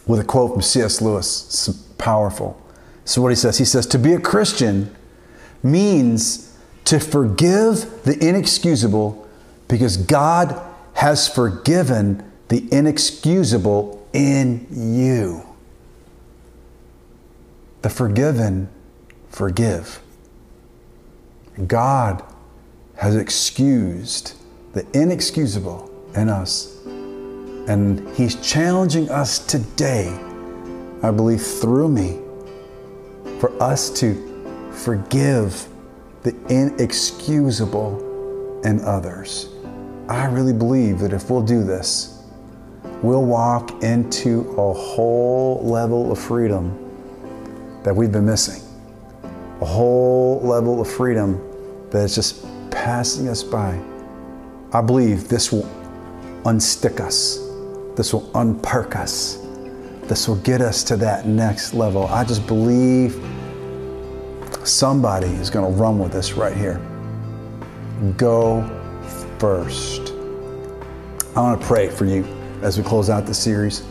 with 0.07 0.19
a 0.19 0.25
quote 0.25 0.53
from 0.53 0.63
C.S. 0.63 1.03
Lewis. 1.03 1.45
It's 1.69 1.77
powerful. 1.99 2.59
So, 3.05 3.21
what 3.21 3.29
he 3.29 3.35
says, 3.35 3.59
he 3.59 3.67
says, 3.67 3.87
To 3.89 3.99
be 3.99 4.15
a 4.15 4.19
Christian 4.19 4.97
means 5.63 6.57
to 6.87 6.99
forgive 6.99 8.03
the 8.05 8.17
inexcusable 8.27 9.29
because 9.69 9.99
God 9.99 10.59
has 10.95 11.29
forgiven 11.29 12.33
the 12.49 12.67
inexcusable 12.73 14.09
in 14.15 14.67
you. 14.71 15.43
The 17.83 17.91
forgiven 17.91 18.71
forgive. 19.29 20.01
God 21.67 22.23
has 22.97 23.17
excused 23.17 24.35
the 24.73 24.87
inexcusable 24.93 25.91
in 26.15 26.29
us. 26.29 26.77
And 26.87 28.09
He's 28.17 28.37
challenging 28.37 29.11
us 29.11 29.39
today, 29.39 30.09
I 31.03 31.11
believe, 31.11 31.43
through 31.43 31.89
me, 31.89 32.21
for 33.39 33.51
us 33.63 33.91
to 34.01 34.71
forgive 34.73 35.67
the 36.23 36.35
inexcusable 36.49 38.61
in 38.65 38.81
others. 38.85 39.49
I 40.09 40.27
really 40.27 40.53
believe 40.53 40.99
that 41.01 41.13
if 41.13 41.31
we'll 41.31 41.43
do 41.43 41.65
this, 41.65 42.25
we'll 43.03 43.25
walk 43.25 43.83
into 43.83 44.51
a 44.59 44.73
whole 44.73 45.63
level 45.65 46.13
of 46.13 46.19
freedom 46.19 46.77
that 47.83 47.95
we've 47.95 48.13
been 48.13 48.27
missing. 48.27 48.63
A 49.63 49.65
whole 49.65 50.41
level 50.43 50.81
of 50.81 50.91
freedom 50.91 51.50
that 51.91 52.05
is 52.05 52.15
just 52.15 52.45
passing 52.71 53.29
us 53.29 53.43
by. 53.43 53.81
I 54.73 54.81
believe 54.81 55.29
this 55.29 55.51
will 55.51 55.69
unstick 56.45 57.01
us. 57.01 57.39
This 57.97 58.13
will 58.13 58.31
unpark 58.35 58.97
us. 58.97 59.39
This 60.05 60.29
will 60.29 60.37
get 60.37 60.61
us 60.61 60.83
to 60.85 60.97
that 60.99 61.27
next 61.27 61.75
level. 61.75 62.07
I 62.07 62.25
just 62.25 62.47
believe 62.47 63.15
somebody 64.65 65.29
is 65.29 65.51
going 65.51 65.73
to 65.73 65.81
run 65.81 65.99
with 65.99 66.13
this 66.13 66.33
right 66.33 66.57
here. 66.57 66.81
Go 68.17 68.63
first. 69.39 70.13
I 71.37 71.41
want 71.41 71.61
to 71.61 71.67
pray 71.67 71.89
for 71.89 72.07
you 72.07 72.25
as 72.63 72.77
we 72.79 72.85
close 72.85 73.11
out 73.11 73.27
the 73.27 73.35
series. 73.35 73.85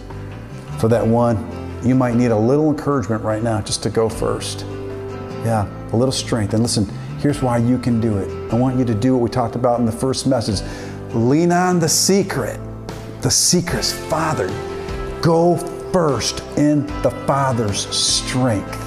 For 0.80 0.88
that 0.88 1.06
one, 1.06 1.38
you 1.84 1.96
might 1.96 2.16
need 2.16 2.32
a 2.32 2.38
little 2.38 2.70
encouragement 2.70 3.24
right 3.24 3.42
now 3.42 3.62
just 3.62 3.84
to 3.84 3.90
go 3.90 4.10
first. 4.10 4.62
Yeah, 5.46 5.68
a 5.94 5.96
little 5.96 6.12
strength. 6.12 6.54
And 6.54 6.62
listen, 6.62 6.92
here's 7.20 7.42
why 7.42 7.58
you 7.58 7.78
can 7.78 8.00
do 8.00 8.18
it. 8.18 8.54
I 8.54 8.56
want 8.56 8.78
you 8.78 8.86
to 8.86 8.94
do 8.94 9.14
what 9.14 9.22
we 9.22 9.30
talked 9.30 9.56
about 9.56 9.80
in 9.80 9.86
the 9.86 9.92
first 9.92 10.26
message 10.26 10.62
lean 11.14 11.52
on 11.52 11.80
the 11.80 11.90
secret. 11.90 12.60
The 13.22 13.32
secret's 13.32 13.92
Father. 13.92 14.48
Go 15.22 15.58
first 15.92 16.42
in 16.58 16.86
the 17.02 17.12
Father's 17.28 17.88
strength 17.96 18.80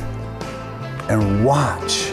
and 1.10 1.44
watch 1.44 2.10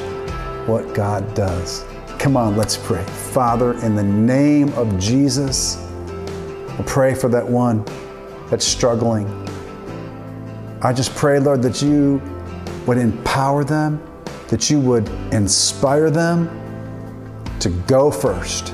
what 0.67 0.93
God 0.93 1.34
does. 1.34 1.86
Come 2.17 2.36
on, 2.36 2.57
let's 2.57 2.76
pray. 2.76 3.03
Father, 3.03 3.74
in 3.86 3.95
the 3.95 4.03
name 4.03 4.74
of 4.74 4.99
Jesus, 4.99 5.78
we 6.78 6.84
pray 6.86 7.15
for 7.15 7.30
that 7.30 7.47
one 7.47 7.86
that's 8.49 8.65
struggling. 8.65 9.28
I 10.82 10.91
just 10.91 11.15
pray, 11.15 11.39
Lord, 11.39 11.61
that 11.61 11.82
you 11.82 12.22
would 12.86 12.97
empower 12.97 13.63
them, 13.63 14.01
that 14.50 14.70
you 14.70 14.80
would 14.80 15.08
inspire 15.32 16.10
them 16.10 16.50
to 17.60 17.70
go 17.70 18.10
first. 18.10 18.74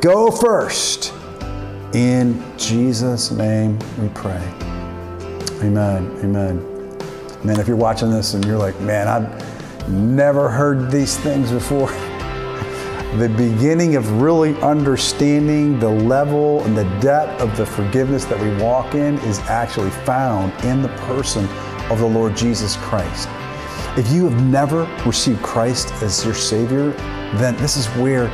Go 0.00 0.30
first. 0.30 1.12
In 1.94 2.42
Jesus' 2.58 3.30
name 3.30 3.78
we 3.98 4.08
pray. 4.08 4.42
Amen. 5.62 6.10
Amen. 6.22 6.58
Man, 7.44 7.60
if 7.60 7.68
you're 7.68 7.76
watching 7.76 8.10
this 8.10 8.34
and 8.34 8.44
you're 8.44 8.58
like, 8.58 8.78
man, 8.80 9.08
I've 9.08 9.88
never 9.88 10.48
heard 10.48 10.90
these 10.90 11.16
things 11.18 11.50
before. 11.50 11.88
the 13.18 13.32
beginning 13.36 13.94
of 13.94 14.20
really 14.20 14.60
understanding 14.60 15.78
the 15.78 15.88
level 15.88 16.62
and 16.64 16.76
the 16.76 16.84
depth 17.00 17.40
of 17.40 17.56
the 17.56 17.64
forgiveness 17.64 18.24
that 18.24 18.40
we 18.40 18.54
walk 18.62 18.94
in 18.94 19.16
is 19.20 19.38
actually 19.40 19.90
found 19.90 20.52
in 20.64 20.82
the 20.82 20.88
person 21.06 21.46
of 21.90 22.00
the 22.00 22.06
Lord 22.06 22.36
Jesus 22.36 22.76
Christ. 22.78 23.28
If 23.96 24.10
you 24.10 24.28
have 24.28 24.44
never 24.46 24.92
received 25.06 25.40
Christ 25.40 25.92
as 26.02 26.24
your 26.24 26.34
Savior, 26.34 26.90
then 27.36 27.56
this 27.58 27.76
is 27.76 27.86
where 27.90 28.26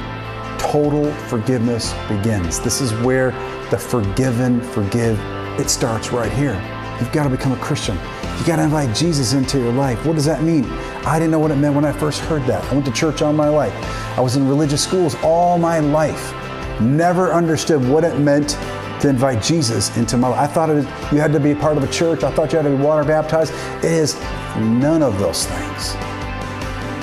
total 0.58 1.12
forgiveness 1.28 1.92
begins. 2.08 2.60
This 2.60 2.80
is 2.80 2.94
where 3.02 3.32
the 3.68 3.76
forgiven 3.76 4.62
forgive. 4.62 5.20
It 5.60 5.68
starts 5.68 6.12
right 6.12 6.32
here. 6.32 6.54
You've 6.98 7.12
got 7.12 7.24
to 7.24 7.28
become 7.28 7.52
a 7.52 7.58
Christian. 7.58 7.96
You 8.38 8.46
got 8.46 8.56
to 8.56 8.62
invite 8.62 8.96
Jesus 8.96 9.34
into 9.34 9.58
your 9.58 9.74
life. 9.74 10.06
What 10.06 10.14
does 10.14 10.24
that 10.24 10.42
mean? 10.42 10.64
I 11.04 11.18
didn't 11.18 11.30
know 11.30 11.38
what 11.38 11.50
it 11.50 11.56
meant 11.56 11.74
when 11.74 11.84
I 11.84 11.92
first 11.92 12.22
heard 12.22 12.44
that. 12.44 12.64
I 12.64 12.72
went 12.72 12.86
to 12.86 12.92
church 12.92 13.20
all 13.20 13.34
my 13.34 13.50
life. 13.50 13.74
I 14.16 14.22
was 14.22 14.36
in 14.36 14.48
religious 14.48 14.82
schools 14.82 15.14
all 15.22 15.58
my 15.58 15.80
life. 15.80 16.32
Never 16.80 17.34
understood 17.34 17.86
what 17.86 18.02
it 18.02 18.18
meant 18.18 18.56
to 19.02 19.10
invite 19.10 19.42
Jesus 19.42 19.94
into 19.98 20.16
my 20.16 20.28
life. 20.28 20.40
I 20.40 20.46
thought 20.46 20.70
it, 20.70 20.84
you 21.12 21.20
had 21.20 21.32
to 21.32 21.40
be 21.40 21.54
part 21.54 21.76
of 21.76 21.82
a 21.82 21.92
church. 21.92 22.22
I 22.22 22.30
thought 22.30 22.50
you 22.52 22.58
had 22.58 22.64
to 22.64 22.74
be 22.74 22.82
water 22.82 23.04
baptized. 23.04 23.52
It 23.84 23.92
is 23.92 24.14
none 24.58 25.02
of 25.02 25.18
those 25.18 25.46
things. 25.46 25.94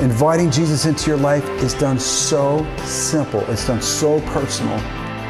Inviting 0.02 0.52
Jesus 0.52 0.86
into 0.86 1.10
your 1.10 1.18
life 1.18 1.48
is 1.64 1.74
done 1.74 2.00
so 2.00 2.66
simple. 2.84 3.42
It's 3.50 3.66
done 3.66 3.82
so 3.82 4.22
personal. 4.22 4.78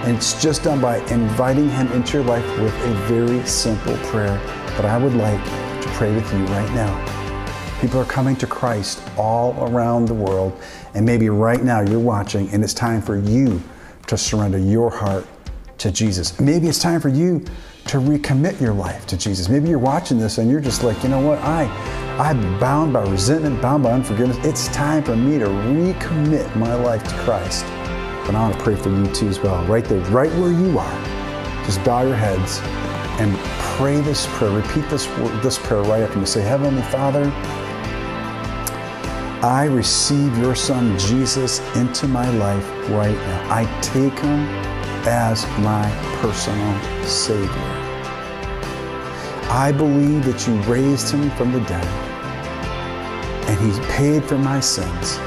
And 0.04 0.18
it's 0.18 0.42
just 0.42 0.64
done 0.64 0.82
by 0.82 0.98
inviting 1.08 1.70
him 1.70 1.92
into 1.94 2.18
your 2.18 2.26
life 2.26 2.46
with 2.60 2.74
a 2.84 2.94
very 3.08 3.46
simple 3.46 3.96
prayer 4.10 4.38
that 4.76 4.86
I 4.86 4.98
would 4.98 5.14
like 5.14 5.44
to 5.82 5.90
pray 5.94 6.14
with 6.14 6.32
you 6.34 6.40
right 6.46 6.72
now. 6.74 7.18
People 7.80 8.00
are 8.00 8.06
coming 8.06 8.36
to 8.38 8.48
Christ 8.48 9.02
all 9.18 9.56
around 9.70 10.06
the 10.06 10.14
world. 10.14 10.60
And 10.94 11.06
maybe 11.06 11.30
right 11.30 11.64
now 11.64 11.82
you're 11.82 12.00
watching 12.00 12.50
and 12.50 12.64
it's 12.64 12.74
time 12.74 13.02
for 13.02 13.18
you 13.18 13.62
to 14.08 14.18
surrender 14.18 14.58
your 14.58 14.90
heart 14.90 15.26
to 15.78 15.92
Jesus. 15.92 16.40
Maybe 16.40 16.68
it's 16.68 16.80
time 16.80 17.00
for 17.00 17.10
you 17.10 17.46
to 17.88 17.98
recommit 17.98 18.60
your 18.60 18.74
life 18.74 19.06
to 19.08 19.18
Jesus. 19.18 19.50
Maybe 19.50 19.70
you're 19.70 19.80
watching 19.80 20.18
this 20.18 20.38
and 20.38 20.50
you're 20.50 20.60
just 20.60 20.84
like, 20.84 21.02
you 21.04 21.10
know 21.10 21.22
what? 21.22 21.40
I, 21.40 21.64
I'm 22.18 22.60
bound 22.60 22.94
by 22.94 23.04
resentment, 23.04 23.62
bound 23.62 23.84
by 23.84 23.92
unforgiveness. 23.92 24.38
It's 24.46 24.68
time 24.70 25.04
for 25.04 25.16
me 25.16 25.40
to 25.40 25.46
recommit 25.46 26.54
my 26.56 26.74
life 26.76 27.04
to 27.04 27.16
Christ. 27.20 27.66
And 28.28 28.36
I 28.36 28.42
want 28.42 28.56
to 28.56 28.62
pray 28.62 28.76
for 28.76 28.90
you 28.90 29.08
too 29.14 29.28
as 29.30 29.40
well. 29.40 29.64
Right 29.66 29.86
there, 29.86 30.00
right 30.12 30.32
where 30.34 30.52
you 30.52 30.78
are. 30.78 31.06
Just 31.66 31.84
bow 31.84 32.02
your 32.04 32.16
heads 32.16 32.60
and 33.22 33.38
pray 33.78 34.02
this 34.02 34.28
prayer. 34.32 34.52
Repeat 34.52 34.90
this, 34.90 35.06
this 35.42 35.58
prayer 35.58 35.82
right 35.84 36.02
after 36.02 36.20
me. 36.20 36.26
Say, 36.26 36.42
Heavenly 36.42 36.82
Father, 36.84 37.32
I 39.44 39.66
receive 39.66 40.38
your 40.38 40.56
son 40.56 40.98
Jesus 40.98 41.60
into 41.76 42.08
my 42.08 42.30
life 42.38 42.68
right 42.90 43.16
now. 43.16 43.54
I 43.54 43.82
take 43.82 44.18
him 44.20 44.48
as 45.08 45.48
my 45.60 45.90
personal 46.20 47.06
Savior. 47.06 47.77
I 49.50 49.72
believe 49.72 50.26
that 50.26 50.46
you 50.48 50.56
raised 50.72 51.10
him 51.10 51.32
from 51.32 51.52
the 51.52 51.62
dead 51.62 52.18
and 53.48 53.60
he's 53.60 53.80
paid 53.88 54.26
for 54.26 54.38
my 54.38 54.60
sins. 54.60 55.18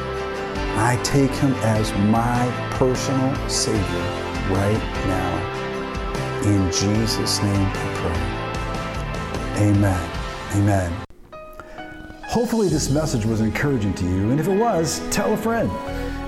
I 0.76 1.00
take 1.02 1.30
him 1.30 1.54
as 1.62 1.90
my 2.10 2.50
personal 2.72 3.34
Savior 3.48 3.80
right 4.50 4.80
now. 5.06 6.42
In 6.44 6.70
Jesus' 6.70 7.42
name 7.42 7.66
I 7.66 7.94
pray. 9.54 9.68
Amen. 9.68 10.10
Amen. 10.54 11.04
Hopefully, 12.24 12.68
this 12.68 12.90
message 12.90 13.24
was 13.24 13.40
encouraging 13.40 13.94
to 13.94 14.04
you, 14.04 14.30
and 14.30 14.38
if 14.38 14.46
it 14.46 14.56
was, 14.56 15.00
tell 15.10 15.32
a 15.32 15.36
friend. 15.36 15.70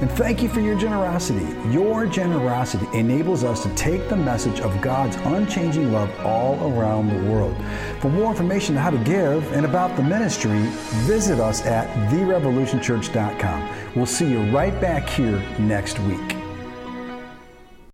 And 0.03 0.11
thank 0.11 0.42
you 0.42 0.48
for 0.48 0.59
your 0.59 0.76
generosity. 0.76 1.46
Your 1.70 2.07
generosity 2.07 2.88
enables 2.92 3.44
us 3.44 3.62
to 3.62 3.72
take 3.76 4.09
the 4.09 4.16
message 4.16 4.59
of 4.59 4.80
God's 4.80 5.14
unchanging 5.14 5.92
love 5.92 6.11
all 6.26 6.57
around 6.72 7.09
the 7.09 7.30
world. 7.30 7.57
For 8.00 8.11
more 8.11 8.32
information 8.32 8.76
on 8.76 8.82
how 8.82 8.90
to 8.90 8.98
give 9.05 9.53
and 9.53 9.64
about 9.64 9.96
the 9.96 10.03
ministry, 10.03 10.62
visit 11.07 11.38
us 11.38 11.64
at 11.66 11.86
therevolutionchurch.com. 12.11 13.68
We'll 13.94 14.07
see 14.07 14.28
you 14.28 14.42
right 14.50 14.78
back 14.80 15.09
here 15.09 15.38
next 15.61 16.00
week. 16.00 16.41